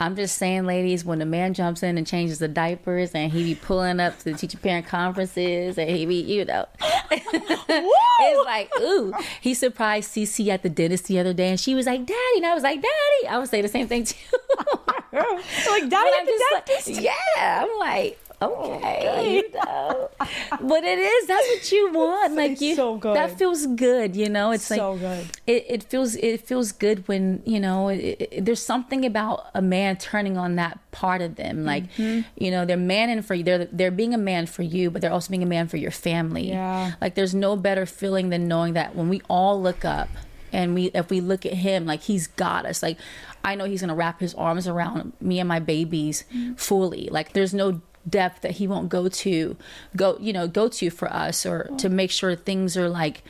[0.00, 3.44] I'm just saying, ladies, when a man jumps in and changes the diapers, and he
[3.44, 6.66] be pulling up to the teacher parent conferences, and he be, you know,
[7.10, 9.12] it's like, ooh.
[9.40, 12.46] He surprised Cece at the dentist the other day, and she was like, "Daddy," and
[12.46, 14.16] I was like, "Daddy." I would say the same thing too.
[15.12, 17.00] like daddy at the just like, dentist.
[17.00, 20.08] yeah, I'm like, okay, you know.
[20.60, 21.26] But it is.
[21.26, 22.34] That's what you want.
[22.34, 22.74] Like you.
[22.76, 23.16] so good.
[23.16, 24.14] That feels good.
[24.14, 24.52] You know.
[24.52, 25.26] It's So like good.
[25.46, 26.14] It, it feels.
[26.16, 27.88] It feels good when you know.
[27.88, 31.64] It, it, there's something about a man turning on that part of them.
[31.64, 32.20] Like Mm-hmm.
[32.36, 33.42] you know, they're manning for you.
[33.42, 35.90] They're they're being a man for you, but they're also being a man for your
[35.90, 36.48] family.
[36.50, 36.92] Yeah.
[37.00, 40.08] Like there's no better feeling than knowing that when we all look up
[40.52, 42.98] and we if we look at him like he's got us like
[43.42, 46.24] i know he's gonna wrap his arms around me and my babies
[46.56, 49.56] fully like there's no depth that he won't go to
[49.96, 53.22] go you know go to for us or to make sure things are like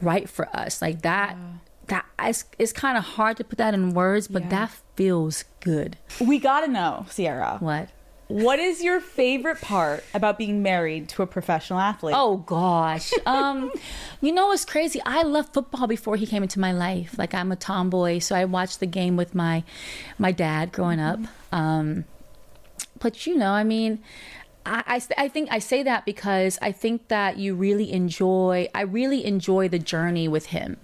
[0.00, 1.36] right for us like that
[1.86, 4.48] that it's, it's kind of hard to put that in words but Yeah.
[4.50, 7.56] that feels good We got to know, Ciara.
[7.60, 7.88] what
[8.28, 12.14] what is your favorite part about being married to a professional athlete?
[12.14, 13.10] Oh gosh.
[13.26, 13.72] Um,
[14.20, 15.00] you know what's crazy?
[15.06, 17.14] I loved football before he came into my life.
[17.16, 19.64] Like I'm a tomboy, so I watched the game with my
[20.18, 21.20] my dad growing up.
[21.52, 22.04] Um,
[22.98, 24.00] but you know, I mean,
[24.66, 28.82] I, I, I think I say that because I think that you really enjoy, I
[28.82, 30.76] really enjoy the journey with him.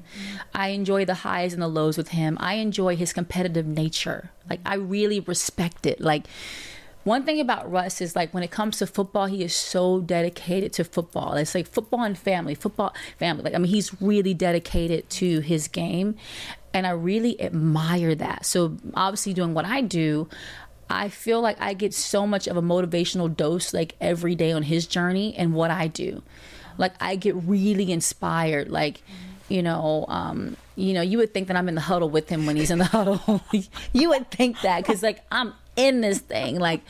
[0.55, 2.37] I enjoy the highs and the lows with him.
[2.41, 4.31] I enjoy his competitive nature.
[4.49, 6.01] Like, I really respect it.
[6.01, 6.27] Like,
[7.05, 10.73] one thing about Russ is like when it comes to football, he is so dedicated
[10.75, 11.35] to football.
[11.35, 13.45] It's like football and family, football, family.
[13.45, 16.17] Like, I mean, he's really dedicated to his game.
[16.73, 18.47] And I really admire that.
[18.47, 20.29] So, obviously, doing what I do,
[20.89, 24.63] I feel like I get so much of a motivational dose like every day on
[24.63, 26.23] his journey and what I do.
[26.79, 28.71] Like I get really inspired.
[28.71, 29.03] Like,
[29.49, 32.47] you know, um, you know, you would think that I'm in the huddle with him
[32.47, 33.43] when he's in the huddle.
[33.93, 36.83] you would think that because like I'm in this thing like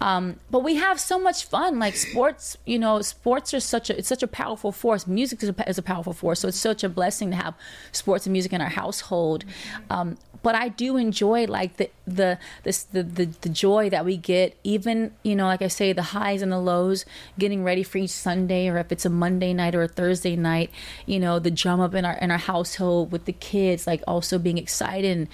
[0.00, 3.98] um but we have so much fun like sports you know sports are such a
[3.98, 6.84] it's such a powerful force music is a, is a powerful force so it's such
[6.84, 7.54] a blessing to have
[7.90, 9.44] sports and music in our household
[9.90, 14.16] um but I do enjoy like the the this the, the the joy that we
[14.16, 17.04] get even you know like I say the highs and the lows
[17.38, 20.70] getting ready for each Sunday or if it's a Monday night or a Thursday night
[21.06, 24.38] you know the drum up in our in our household with the kids like also
[24.38, 25.28] being excited and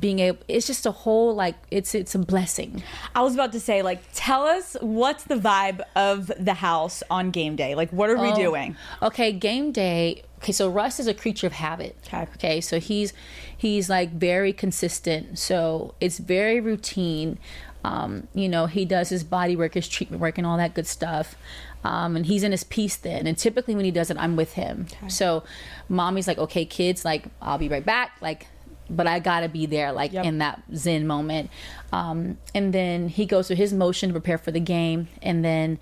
[0.00, 2.82] being able it's just a whole like it's it's a blessing
[3.14, 7.30] I was about to say, like, tell us what's the vibe of the house on
[7.30, 7.74] game day?
[7.74, 8.76] Like, what are we Oh, doing?
[9.02, 10.22] Okay, game day.
[10.42, 11.96] Okay, so Russ is a creature of habit.
[12.06, 12.26] Okay.
[12.36, 13.12] Okay, so he's
[13.56, 15.38] he's like very consistent.
[15.38, 17.38] So it's very routine.
[17.84, 20.86] Um, you know, he does his body work, his treatment work, and all that good
[20.86, 21.34] stuff.
[21.82, 23.26] Um, and he's in his piece then.
[23.26, 24.86] And typically when he does it, I'm with him.
[25.08, 25.44] So
[25.88, 28.12] mommy's like, okay, kids, like I'll be right back.
[28.20, 28.46] Like
[28.90, 30.24] but I gotta be there, like Yep.
[30.24, 31.48] in that zen moment.
[31.92, 35.78] Um, and then he goes through his motion to prepare for the game, and then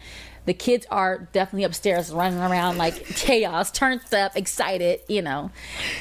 [0.49, 5.01] the kids are definitely upstairs running around like chaos, turned up, excited.
[5.09, 5.51] You know,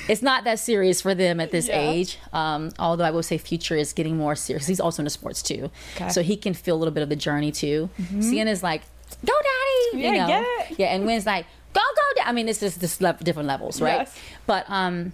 [0.08, 1.80] it's not that serious for them at this Yeah.
[1.92, 2.18] age.
[2.34, 4.66] Um, although I will say, Future is getting more serious.
[4.68, 6.10] He's also into sports too, Okay.
[6.10, 7.90] so he can feel a little bit of the journey too.
[8.22, 8.82] Sienna's like,
[9.26, 10.42] "Go, daddy!" Yeah, you know, get
[10.72, 10.80] it.
[10.80, 12.28] yeah, and Wynn's like, "Go, go!" Dad.
[12.28, 14.00] I mean, it's just this lev- different levels, right?
[14.00, 14.18] Yes.
[14.46, 15.14] But um,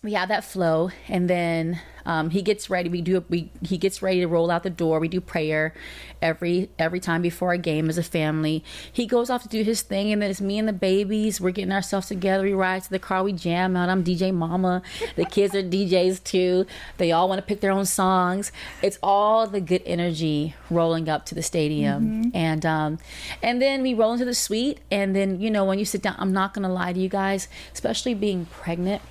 [0.00, 2.88] we have that flow and then um, he gets ready.
[2.88, 4.98] We do we he gets ready to roll out the door.
[4.98, 5.74] We do prayer
[6.22, 8.64] every every time before a game as a family.
[8.90, 11.40] He goes off to do his thing and then it's me and the babies.
[11.40, 12.44] We're getting ourselves together.
[12.44, 13.22] We ride to the car.
[13.24, 13.90] We jam out.
[13.90, 14.82] I'm dj mama.
[15.16, 16.64] The kids are djs too.
[16.96, 18.52] They all want to pick their own songs.
[18.80, 22.30] It's all the good energy rolling up to the stadium.
[22.34, 22.98] And um
[23.42, 26.14] and then we roll into the suite and then you know when you sit down
[26.18, 29.02] i'm not gonna lie to you guys especially being pregnant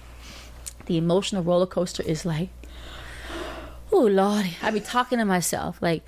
[0.87, 2.49] the emotional roller coaster is like,
[3.91, 6.03] oh lordy, I be talking to myself like.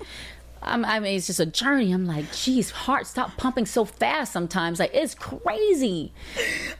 [0.62, 1.90] I'm, I mean, it's just a journey.
[1.90, 4.78] I'm like, geez, heart stop pumping so fast sometimes.
[4.78, 6.12] Like, it's crazy.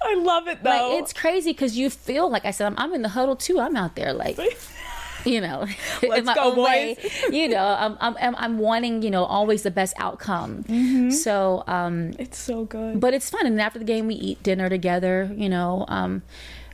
[0.04, 0.68] I love it though.
[0.68, 3.58] Like, it's crazy because you feel like I said, I'm, I'm in the huddle too.
[3.58, 4.38] I'm out there, like,
[5.24, 5.60] you know,
[6.02, 6.98] Let's in my go, own way.
[7.30, 10.62] You know, I'm, I'm, I'm- I'm wanting, you know, always the best outcome.
[10.64, 11.08] Mm-hmm.
[11.12, 13.00] So, um, it's so good.
[13.00, 13.46] but it's fun.
[13.46, 16.20] And after the game, we eat dinner together, you know, um,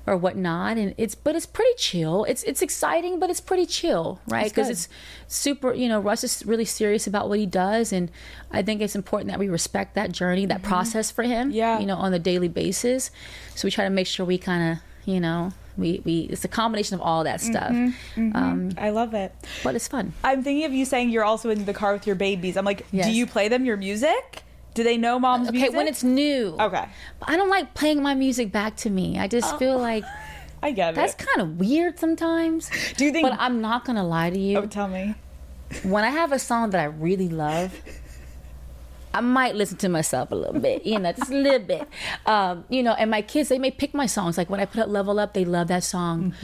[0.06, 0.76] or whatnot.
[0.76, 2.24] And it's, but it's pretty chill.
[2.24, 4.44] It's, it's exciting, but it's pretty chill, right?
[4.48, 4.88] Because it's
[5.26, 7.92] super, you know, Russ is really serious about what he does.
[7.92, 8.10] And
[8.52, 11.56] I think it's important that we respect that journey, that process for him, Mm-hmm.
[11.56, 11.78] Yeah.
[11.80, 13.10] you know, on a daily basis.
[13.54, 14.78] So we try to make sure we kind of,
[15.12, 17.70] you know, we, we, it's a combination of all that stuff.
[17.70, 18.34] Mm-hmm.
[18.34, 19.34] Um, I love it.
[19.62, 20.12] but it's fun.
[20.24, 22.56] I'm thinking of you saying you're also in the car with your babies.
[22.56, 23.06] I'm like, Yes.
[23.06, 24.42] do you play them your music?
[24.76, 25.74] Do they know mom's Okay, music?
[25.76, 26.54] when it's new.
[26.60, 26.84] Okay.
[27.18, 29.18] But I don't like playing my music back to me.
[29.18, 30.04] I just feel like
[30.62, 31.18] I get That's it.
[31.26, 32.70] kind of weird sometimes.
[32.96, 34.58] Do you think- But I'm not gonna lie to you.
[34.58, 35.14] Oh, tell me.
[35.82, 37.72] When I have a song that I really love,
[39.14, 41.88] I might listen to myself a little bit, you know, just a little bit.
[42.26, 44.36] Um, you know, and my kids, they may pick my songs.
[44.36, 46.34] Like when I put up Level Up, they love that song.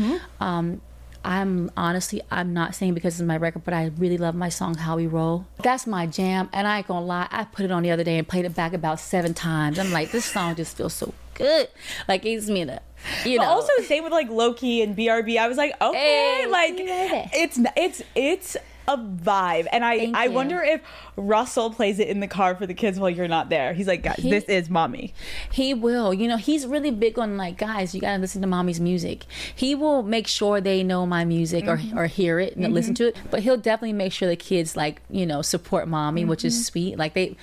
[0.40, 0.80] Um,
[1.24, 4.74] I'm honestly, I'm not saying because it's my record, but I really love my song
[4.74, 7.28] "How We Roll." That's my jam, and I ain't gonna lie.
[7.30, 9.78] I put it on the other day and played it back about seven times.
[9.78, 11.68] I'm like, this song just feels so good.
[12.08, 12.80] Like it's me the,
[13.24, 13.50] you But know.
[13.50, 15.38] also same with like Loki and BRB.
[15.38, 17.30] I was like, okay, Hey, like it.
[17.32, 18.56] it's it's it's
[18.88, 20.32] a vibe, and I Thank I you.
[20.32, 20.80] wonder if
[21.16, 23.72] Russell plays it in the car for the kids while you're not there.
[23.74, 25.14] He's like, guys, He- this is mommy.
[25.50, 26.12] He will.
[26.14, 29.24] You know, he's really big on like, guys, you gotta listen to mommy's music.
[29.54, 31.96] He will make sure they know my music Mm-hmm.
[31.98, 33.16] or, or hear it and listen to it.
[33.30, 36.46] But he'll definitely make sure the kids like, you know, support mommy, which Mm-hmm.
[36.48, 36.98] is sweet.
[36.98, 37.36] Like they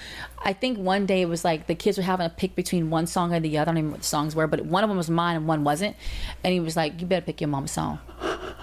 [0.43, 3.07] I think one day it was like the kids were having to pick between one
[3.07, 3.71] song or the other.
[3.71, 5.47] I don't even know what the songs were, but one of them was mine and
[5.47, 5.95] one wasn't.
[6.43, 7.99] And he was like, You better pick your mom's song.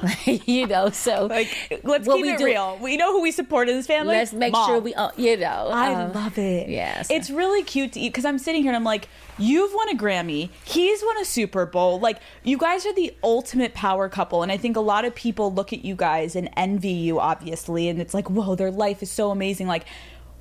[0.25, 2.79] you know, so Like, let's keep it do- real.
[2.81, 4.15] We know who we support in this family.
[4.15, 4.67] Let's make Mom.
[4.69, 6.69] sure we, uh, you know, I um, love it.
[6.69, 7.09] yes.
[7.11, 9.97] It's really cute to eat because I'm sitting here and I'm like, you've won a
[9.97, 10.51] Grammy.
[10.65, 11.99] He's won a Super Bowl.
[12.01, 14.43] Like, you guys are the ultimate power couple.
[14.43, 17.89] And I think a lot of people look at you guys and envy you, obviously.
[17.89, 19.67] And it's like, whoa, their life is so amazing.
[19.67, 19.85] Like,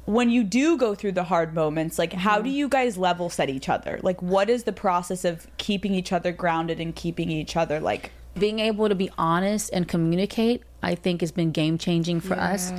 [0.06, 2.44] when you do go through the hard moments, like, how Mm-hmm.
[2.44, 4.00] do you guys level set each other?
[4.04, 8.12] Like, what is the process of keeping each other grounded and keeping each other, like,
[8.38, 12.72] being able to be honest and communicate i think has been game changing for us.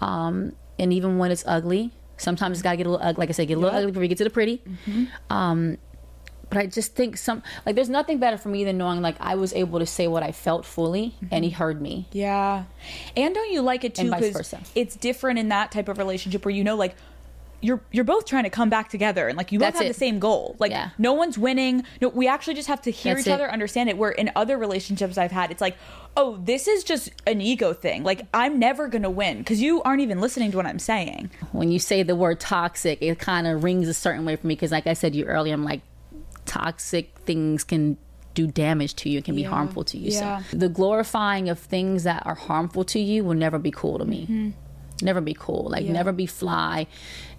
[0.00, 3.28] Um, and even when it's ugly sometimes it's got to get a little ugly like
[3.28, 4.60] i said get a little ugly before we get to the pretty.
[5.30, 5.78] Um,
[6.50, 9.34] but i just think some like there's nothing better for me than knowing like i
[9.34, 12.06] was able to say what i felt fully and he heard me.
[12.12, 12.64] Yeah.
[13.16, 14.60] And don't you like it too And vice because versa.
[14.74, 16.94] it's different in that type of relationship where you know like
[17.64, 19.94] you're you're both trying to come back together and like you both That's have it.
[19.94, 20.54] the same goal.
[20.58, 20.90] Like Yeah.
[20.98, 21.84] no one's winning.
[22.00, 23.34] No, we actually just have to hear That's each it.
[23.34, 23.96] other, understand it.
[23.98, 25.76] Where in other relationships I've had, it's like,
[26.16, 28.04] oh, this is just an ego thing.
[28.04, 31.30] Like I'm never gonna win because you aren't even listening to what I'm saying.
[31.52, 34.54] when you say the word toxic it kind of rings a certain way for me
[34.54, 35.80] because like i said to you earlier i'm like
[36.46, 37.96] toxic things can
[38.34, 40.42] do damage to you it can be harmful to you Yeah.
[40.50, 44.04] so the glorifying of things that are harmful to you will never be cool to
[44.04, 44.50] me Mm-hmm.
[45.02, 45.68] Never be cool.
[45.70, 46.86] Like never be fly.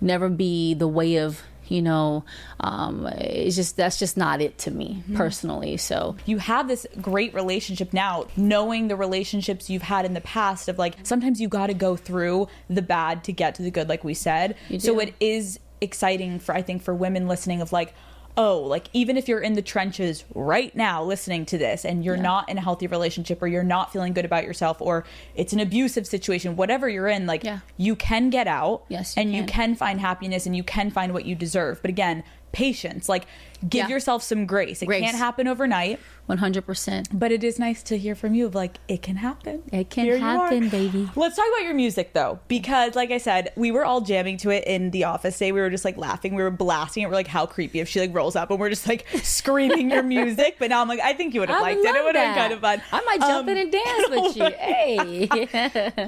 [0.01, 2.23] Never be the way of you know
[2.59, 5.15] um it's just that's just not it to me Mm-hmm.
[5.17, 6.15] personally so.
[6.25, 10.77] You have this great relationship now knowing the relationships you've had in the past of
[10.77, 14.03] like sometimes you got to go through the bad to get to the good like
[14.03, 14.55] we said.
[14.77, 17.93] So it is exciting for i think for women listening of like
[18.37, 22.17] oh like even if you're in the trenches right now listening to this and you're
[22.17, 25.05] not in a healthy relationship or you're not feeling good about yourself or
[25.35, 27.59] it's an abusive situation whatever you're in like Yeah.
[27.77, 29.47] you can get out Yes, you and you can.
[29.69, 32.23] can find happiness and you can find what you deserve but again
[32.55, 33.25] patience like
[33.67, 33.95] give Yeah.
[33.95, 35.01] yourself some grace it Grace.
[35.03, 35.99] can't happen overnight
[36.29, 39.61] 100% but it is nice to hear from you of like it can happen.
[39.71, 41.09] It can Here happen, baby.
[41.15, 44.49] Let's talk about your music though, because like I said, we were all jamming to
[44.49, 45.51] it in the office today.
[45.51, 47.07] We were just like laughing, we were blasting it.
[47.09, 50.01] We're like, how creepy if she like rolls up and we're just like screaming your
[50.03, 50.55] music.
[50.57, 51.95] But now I'm like, I think you would have liked it.
[51.95, 52.81] It would have been kind of fun.
[52.91, 54.45] I might jump Um, in and dance with you.
[54.57, 55.27] Hey.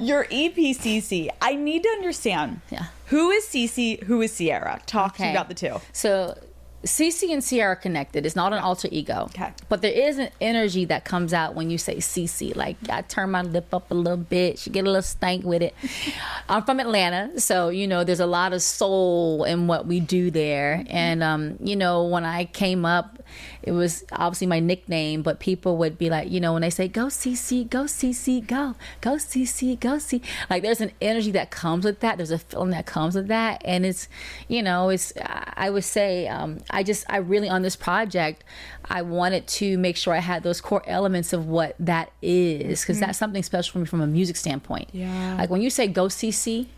[0.00, 1.28] Your EP CiCi.
[1.40, 2.60] I need to understand.
[2.70, 2.86] Yeah.
[3.08, 4.04] Who is CiCi?
[4.04, 4.80] Who is Ciara?
[4.86, 5.80] Talk to me about the two.
[5.92, 6.36] So
[6.84, 8.24] CiCi and Ciara connected.
[8.24, 9.24] It's not an alter ego.
[9.30, 9.52] Okay.
[9.68, 12.54] But there is an energy that comes out when you say CiCi.
[12.54, 14.58] Like I turn my lip up a little bit.
[14.58, 15.74] She get a little stank with it.
[16.48, 20.30] I'm from Atlanta, so you know there's a lot of soul in what we do
[20.30, 20.84] there.
[20.88, 23.22] And um, you know, when I came up,
[23.62, 26.88] it was obviously my nickname, but people would be like, you know, when they say
[26.88, 30.22] go CiCi, go CiCi, go, go CiCi, go C.
[30.48, 32.16] Like there's an energy that comes with that.
[32.16, 34.08] There's a feeling that comes with that, and it's,
[34.48, 35.12] you know, it's.
[35.60, 38.44] I would say, um, I just, I really on this project,
[38.84, 43.00] I wanted to make sure I had those core elements of what that is, because
[43.00, 44.88] that's something special for me from a music standpoint.
[44.92, 45.36] Yeah.
[45.36, 46.68] Like when you say go CiCi,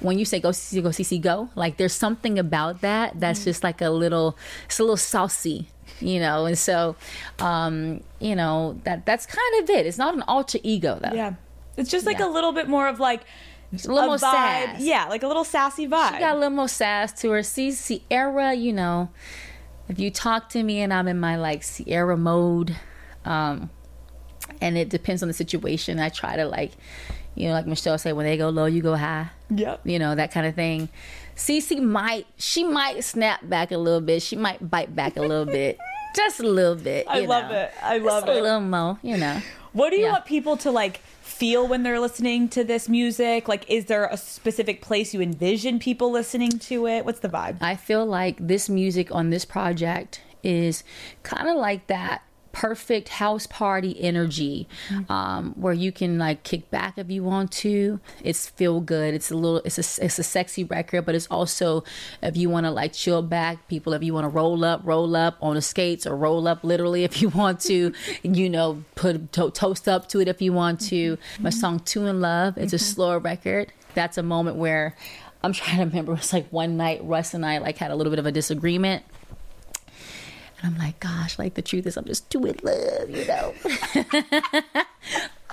[0.00, 3.64] when you say go CiCi, go CiCi, go, like there's something about that that's just
[3.64, 5.68] like a little, it's a little saucy,
[6.00, 6.46] you know.
[6.46, 6.96] And so,
[7.38, 9.86] um, you know, that that's kind of it.
[9.86, 11.14] It's not an alter ego though.
[11.14, 11.34] Yeah.
[11.76, 12.28] It's just like Yeah.
[12.28, 13.22] a little bit more of like
[13.72, 14.20] a little more vibe.
[14.20, 14.80] sass.
[14.80, 16.14] Yeah, like a little sassy vibe.
[16.14, 17.42] She got a little more sass to her.
[17.42, 19.10] See, Ciara, you know,
[19.88, 22.76] if you talk to me and I'm in my like Ciara mode,
[23.24, 23.70] um,
[24.60, 26.72] and it depends on the situation, I try to like,
[27.34, 29.28] you know, like Michelle said, when they go low, you go high.
[29.50, 29.80] Yep.
[29.84, 30.88] You know, that kind of thing.
[31.36, 34.22] CiCi might, she might snap back a little bit.
[34.22, 35.78] She might bite back a little bit.
[36.16, 37.06] Just a little bit.
[37.08, 37.58] I love know.
[37.58, 37.72] it.
[37.82, 38.40] I love Just it.
[38.40, 39.42] A little more, you know.
[39.74, 40.12] What do you Yeah.
[40.12, 43.48] want people to like feel when they're listening to this music?
[43.48, 47.04] Like, is there a specific place you envision people listening to it?
[47.04, 47.58] What's the vibe?
[47.60, 50.82] I feel like this music on this project is
[51.22, 52.22] kind of like that
[52.56, 54.66] perfect house party energy
[55.10, 58.00] um, where you can like kick back if you want to.
[58.24, 59.12] It's feel good.
[59.12, 61.84] It's a little it's a, it's a sexy record but it's also
[62.22, 65.14] if you want to like chill back people if you want to roll up roll
[65.14, 67.92] up on the skates or roll up literally if you want to
[68.22, 71.18] you know put to- toast up to it if you want to.
[71.38, 73.70] My song two in love it's a slower record.
[73.92, 74.96] That's a moment where
[75.42, 77.94] i'm trying to remember it was like one night russ and i like had a
[77.94, 79.04] little bit of a disagreement
[80.60, 83.54] and I'm like, gosh, like the truth is, I'm just too in love, you know.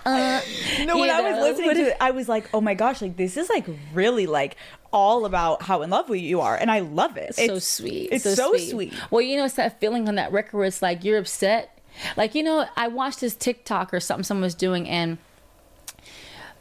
[0.05, 0.41] Uh,
[0.85, 3.37] no, when I was listening to it, I was like, oh my gosh, like this
[3.37, 4.57] is like really like
[4.91, 6.55] all about how in love you are.
[6.55, 7.35] And I love it.
[7.35, 8.09] so sweet.
[8.11, 8.93] It's so, sweet.
[9.11, 11.79] Well, you know, it's that feeling on that record where it's like you're upset.
[12.17, 15.19] Like, you know, I watched this TikTok or something someone was doing, and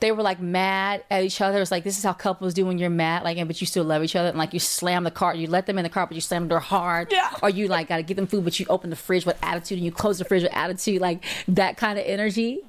[0.03, 1.63] they were like mad at each other.
[1.63, 4.03] It's like this is how couples do when you're mad, like, but you still love
[4.03, 4.29] each other.
[4.29, 6.43] And like you slam the car, you let them in the car, but you slam
[6.43, 7.13] the door hard.
[7.13, 7.33] Yeah.
[7.43, 9.79] Or you like got to give them food, but you open the fridge with attitude
[9.79, 12.61] and you close the fridge with attitude, like that kind of energy.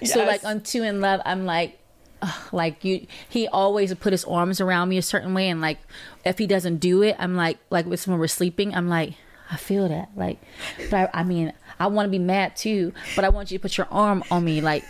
[0.00, 0.12] Yes.
[0.12, 1.78] So like on Two in Love, I'm like.
[2.52, 5.80] Like you, he always would put his arms around me a certain way, and like
[6.24, 9.14] if he doesn't do it, I'm like, like with when we're sleeping, I'm like,
[9.50, 10.38] I feel that, like,
[10.88, 13.62] but I, I mean, I want to be mad too, but I want you to
[13.62, 14.84] put your arm on me, like,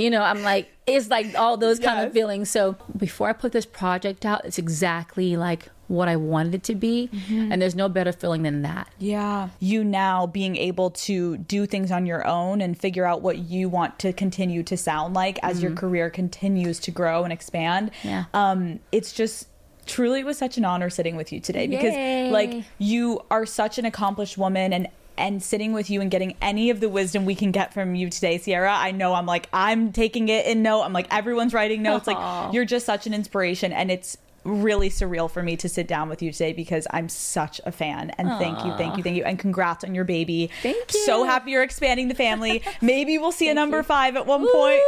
[0.00, 2.50] you know, I'm like, it's like all those kind of feelings.
[2.50, 6.74] So before I put this project out, it's exactly like what I wanted it to
[6.74, 7.10] be.
[7.12, 7.52] Mm-hmm.
[7.52, 8.88] And there's no better feeling than that.
[8.98, 9.50] Yeah.
[9.58, 13.68] You now being able to do things on your own and figure out what you
[13.68, 17.90] want to continue to sound like as your career continues to grow and expand.
[18.04, 18.24] Yeah.
[18.32, 19.48] Um, it's just
[19.86, 22.30] truly it was such an honor sitting with you today because Yay.
[22.30, 24.86] like you are such an accomplished woman and
[25.16, 28.10] and sitting with you and getting any of the wisdom we can get from you
[28.10, 30.82] today, Ciara, I know I'm like I'm taking it in note.
[30.82, 32.06] I'm like everyone's writing notes.
[32.06, 36.08] Like you're just such an inspiration, and it's really surreal for me to sit down
[36.08, 38.10] with you today because I'm such a fan.
[38.10, 40.50] And thank you, thank you, thank you, and congrats on your baby.
[40.62, 41.04] Thank you.
[41.04, 42.62] So happy you're expanding the family.
[42.80, 44.80] Maybe we'll see a number five at one point.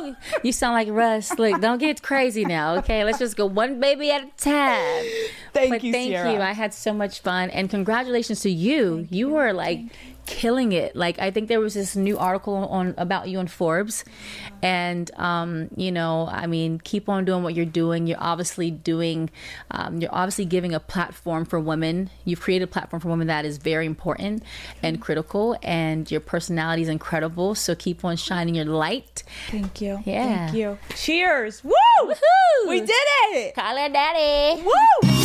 [0.00, 0.16] Woo!
[0.42, 1.36] You sound like Russ.
[1.38, 3.04] Look, don't get crazy now, okay?
[3.04, 5.04] Let's just go one baby at a time.
[5.52, 6.32] Thank but you, thank Ciara.
[6.32, 6.40] you.
[6.40, 9.06] I had so much fun, and congratulations to you.
[9.10, 9.80] you were like
[10.26, 10.94] killing it.
[10.96, 14.04] Like I think there was this new article on about you on Forbes,
[14.62, 18.06] and um, you know, I mean, keep on doing what you're doing.
[18.06, 19.30] You're obviously doing,
[19.70, 22.10] um, you're obviously giving a platform for women.
[22.24, 24.42] You've created a platform for women that is very important
[24.82, 27.54] and critical, and your personality is incredible.
[27.54, 29.22] So keep on shining your light.
[29.50, 30.00] Thank you.
[30.04, 30.46] Yeah.
[30.46, 30.78] Thank you.
[30.94, 31.64] Cheers.
[31.64, 31.72] Woo!
[32.02, 32.68] Woohoo!
[32.68, 33.54] We did it.
[33.54, 34.62] Call her daddy.
[34.62, 35.24] Woo!